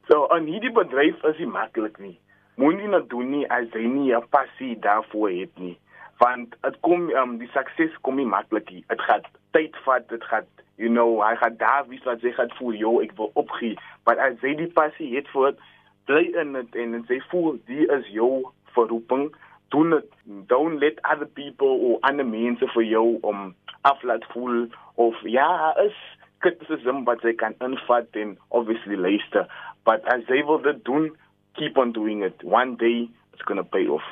So, 0.07 0.27
aan 0.27 0.45
hierdie 0.45 0.71
bedryf 0.71 1.23
is 1.23 1.37
dit 1.37 1.49
maklik 1.49 1.97
nie. 1.97 2.19
Moenie 2.61 2.87
net 2.87 3.09
doen 3.09 3.31
nie 3.33 3.47
as 3.49 3.65
jy 3.73 3.87
nie 3.89 4.13
'n 4.13 4.29
passie 4.29 4.77
daarvoor 4.79 5.29
het 5.29 5.59
nie. 5.59 5.77
Want 6.17 6.55
dit 6.61 6.77
kom 6.81 7.09
um, 7.09 7.37
die 7.37 7.49
sukses 7.53 7.97
kom 8.01 8.15
nie 8.15 8.25
maklik 8.25 8.69
nie. 8.71 8.83
Dit 8.87 9.01
gaan 9.01 9.25
tyd 9.51 9.75
vat, 9.85 10.09
dit 10.09 10.23
gaan 10.23 10.45
you 10.77 10.89
know, 10.89 11.21
hy 11.21 11.35
gaan 11.35 11.57
daar 11.57 11.87
wie 11.87 12.01
wat 12.03 12.19
sy 12.21 12.31
gaan 12.31 12.53
voel, 12.57 12.73
"Jo, 12.73 12.99
ek 13.01 13.11
wil 13.17 13.31
opgee." 13.33 13.77
Maar 14.05 14.19
as 14.19 14.41
jy 14.41 14.55
die 14.55 14.71
passie 14.73 15.15
het 15.15 15.27
vir 15.27 15.51
dit, 15.51 15.59
bly 16.05 16.23
in 16.41 16.53
dit 16.53 16.75
en 16.75 17.05
sy 17.07 17.19
voel 17.29 17.59
die 17.65 17.87
is 17.87 18.07
jou 18.07 18.45
verroeping 18.75 19.35
doen 19.69 19.89
dit 19.89 20.05
don't 20.47 20.79
let 20.79 20.99
other 21.11 21.27
people 21.39 21.79
or 21.87 21.97
ander 22.01 22.25
mense 22.25 22.67
vir 22.73 22.83
jou 22.83 23.17
om 23.21 23.55
aflaat 23.81 24.25
voel 24.33 24.67
of 24.95 25.15
ja 25.23 25.73
is 25.85 25.97
criticism 26.45 27.03
wat 27.09 27.23
jy 27.25 27.33
kan 27.33 27.57
invat 27.65 28.21
en 28.23 28.37
obviously 28.49 28.95
luister 28.95 29.47
but 29.83 30.05
as 30.13 30.23
they 30.27 30.43
will 30.43 30.61
doen 30.83 31.11
keep 31.57 31.77
on 31.77 31.91
doing 31.91 32.23
it 32.23 32.43
one 32.43 32.75
day 32.77 33.09
it's 33.33 33.45
going 33.49 33.61
to 33.61 33.69
pay 33.77 33.87
off 33.87 34.07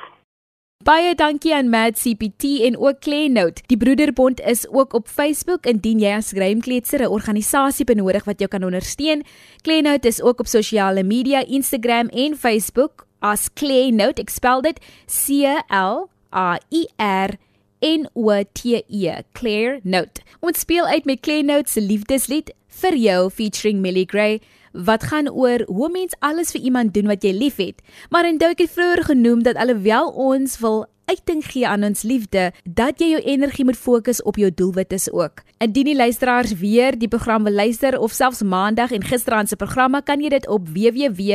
Baie 0.84 1.14
dankie 1.16 1.54
aan 1.56 1.70
Mad 1.72 1.96
CPT 1.98 2.60
en 2.68 2.76
ook 2.78 3.00
Klenout. 3.00 3.62
Die 3.66 3.76
Broederbond 3.76 4.40
is 4.40 4.68
ook 4.68 4.92
op 4.92 5.08
Facebook 5.08 5.64
indien 5.66 5.98
jy 5.98 6.12
as 6.14 6.30
Grymkletser 6.36 7.00
'n 7.00 7.10
organisasie 7.10 7.84
benodig 7.84 8.24
wat 8.24 8.38
jou 8.38 8.48
kan 8.48 8.62
ondersteun. 8.62 9.24
Klenout 9.62 10.04
is 10.04 10.22
ook 10.22 10.40
op 10.40 10.46
sosiale 10.46 11.02
media, 11.02 11.42
Instagram 11.46 12.08
en 12.08 12.36
Facebook 12.36 13.05
as 13.26 13.48
Klenout. 13.58 14.20
Ek 14.22 14.30
spel 14.30 14.62
dit 14.66 14.78
C 15.10 15.42
L 15.72 16.06
A 16.30 16.56
I 16.70 16.86
R 17.02 17.36
N 17.84 18.06
O 18.14 18.30
T 18.54 18.82
E. 18.86 19.22
Claire 19.36 19.80
Note. 19.82 20.22
Ons 20.40 20.62
speel 20.64 20.86
uit 20.86 21.04
met 21.08 21.22
Klenout 21.24 21.70
se 21.70 21.82
liefdeslied 21.82 22.52
vir 22.82 22.96
jou 23.00 23.20
featuring 23.32 23.82
Millie 23.82 24.06
Gray 24.08 24.40
wat 24.76 25.08
gaan 25.08 25.30
oor 25.32 25.62
hoe 25.72 25.88
mens 25.88 26.16
alles 26.20 26.52
vir 26.52 26.66
iemand 26.68 26.92
doen 26.94 27.08
wat 27.08 27.24
jy 27.24 27.32
liefhet. 27.32 27.80
Maar 28.12 28.28
en 28.28 28.38
Doukie 28.38 28.66
het 28.66 28.74
vroeër 28.74 29.02
genoem 29.08 29.42
dat 29.46 29.56
alhoewel 29.56 30.10
ons 30.12 30.58
wil 30.60 30.84
uiting 31.06 31.44
gee 31.46 31.66
aan 31.68 31.84
ons 31.86 32.02
liefde, 32.02 32.52
dat 32.64 33.00
jy 33.00 33.08
jou 33.14 33.22
energie 33.22 33.64
moet 33.64 33.78
fokus 33.78 34.22
op 34.26 34.36
jou 34.40 34.50
doelwitte 34.50 34.98
ook. 35.12 35.42
Indien 35.62 35.84
die 35.90 35.96
luisteraars 35.96 36.52
weer 36.60 36.98
die 36.98 37.08
program 37.08 37.44
wil 37.46 37.52
luister 37.52 37.98
of 37.98 38.12
selfs 38.12 38.42
maandag 38.42 38.90
en 38.92 39.04
gisteraand 39.04 39.48
se 39.48 39.56
programme, 39.56 40.02
kan 40.02 40.20
jy 40.22 40.28
dit 40.34 40.48
op 40.48 40.68
www.rsg.co.za 40.68 41.34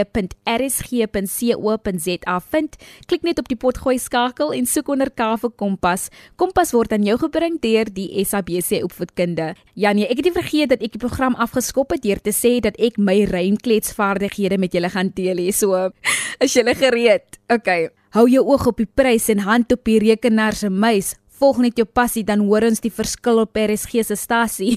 vind. 2.51 2.75
Klik 3.05 3.21
net 3.27 3.39
op 3.39 3.47
die 3.47 3.57
potgooi 3.57 3.99
skakel 3.99 4.53
en 4.53 4.65
soek 4.65 4.87
onder 4.91 5.09
K 5.11 5.37
vir 5.41 5.51
Kompas. 5.55 6.09
Kompas 6.35 6.71
word 6.75 6.91
aan 6.91 7.07
jou 7.07 7.17
gebring 7.21 7.59
deur 7.63 7.85
die 7.93 8.25
SABC 8.25 8.83
opvoedkunde. 8.83 9.55
Janie, 9.73 10.07
ek 10.09 10.17
het 10.19 10.25
nie 10.29 10.35
vergeet 10.41 10.69
dat 10.75 10.83
ek 10.83 10.91
die 10.97 11.03
program 11.05 11.35
afgeskop 11.39 11.91
het 11.95 12.03
deur 12.03 12.19
te 12.19 12.33
sê 12.35 12.59
dat 12.59 12.75
ek 12.79 12.99
my 12.99 13.23
rymkletsvaardighede 13.31 14.57
met 14.59 14.73
julle 14.75 14.91
gaan 14.91 15.11
deel 15.15 15.37
hier. 15.47 15.55
So, 15.55 15.89
is 16.43 16.53
julle 16.53 16.75
gereed? 16.75 17.39
Okay. 17.47 18.00
Hou 18.11 18.25
jou 18.27 18.41
oog 18.43 18.65
op 18.67 18.79
die 18.81 18.89
prys 18.91 19.29
en 19.31 19.45
hand 19.45 19.71
op 19.71 19.85
die 19.87 19.95
rekenaar 20.03 20.51
se 20.57 20.67
muis. 20.67 21.13
Volg 21.39 21.61
net 21.63 21.77
jou 21.79 21.85
passie 21.87 22.25
dan 22.27 22.43
hoor 22.43 22.65
ons 22.67 22.83
die 22.83 22.91
verskil 22.91 23.39
op 23.45 23.55
RSG 23.55 24.03
se 24.03 24.17
stasie. 24.19 24.75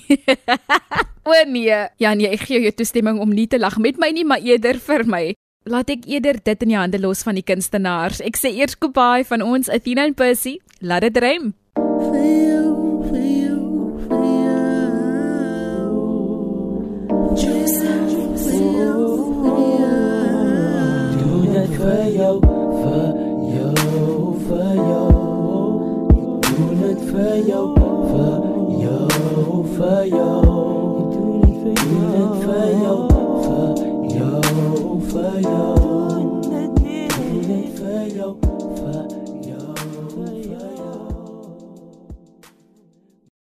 o 1.26 1.34
nee, 1.50 1.80
ja 1.98 2.14
nee, 2.14 2.30
ek 2.30 2.46
gee 2.46 2.62
jou 2.62 2.70
toestemming 2.78 3.18
om 3.18 3.34
nie 3.34 3.48
te 3.50 3.58
lag 3.58 3.74
met 3.82 3.98
my 3.98 4.12
nie, 4.14 4.22
maar 4.22 4.38
eerder 4.38 4.78
vir 4.78 5.02
my. 5.10 5.24
Laat 5.66 5.90
ek 5.90 6.06
eerder 6.06 6.38
dit 6.38 6.62
in 6.62 6.76
die 6.76 6.78
hande 6.78 7.02
los 7.02 7.24
van 7.26 7.34
die 7.34 7.42
kunstenaars. 7.42 8.22
Ek 8.22 8.38
sê 8.38 8.54
eers 8.54 8.78
goodbye 8.78 9.26
van 9.26 9.42
ons 9.42 9.66
Athena 9.66 10.06
en 10.06 10.14
Percy. 10.14 10.60
Laat 10.78 11.08
dit 11.08 11.18
rym. 11.24 11.50
Feel, 11.74 12.70
feel, 13.10 13.58
feel. 14.06 14.94
Just 17.34 18.03
for 27.14 27.36
jou, 27.48 27.74
vir 28.10 28.42
jou, 28.82 29.64
vir 29.76 30.04
jou. 30.06 30.42
Doen 31.12 31.40
dit 31.40 32.42
vir 35.12 35.40
jou, 35.42 35.73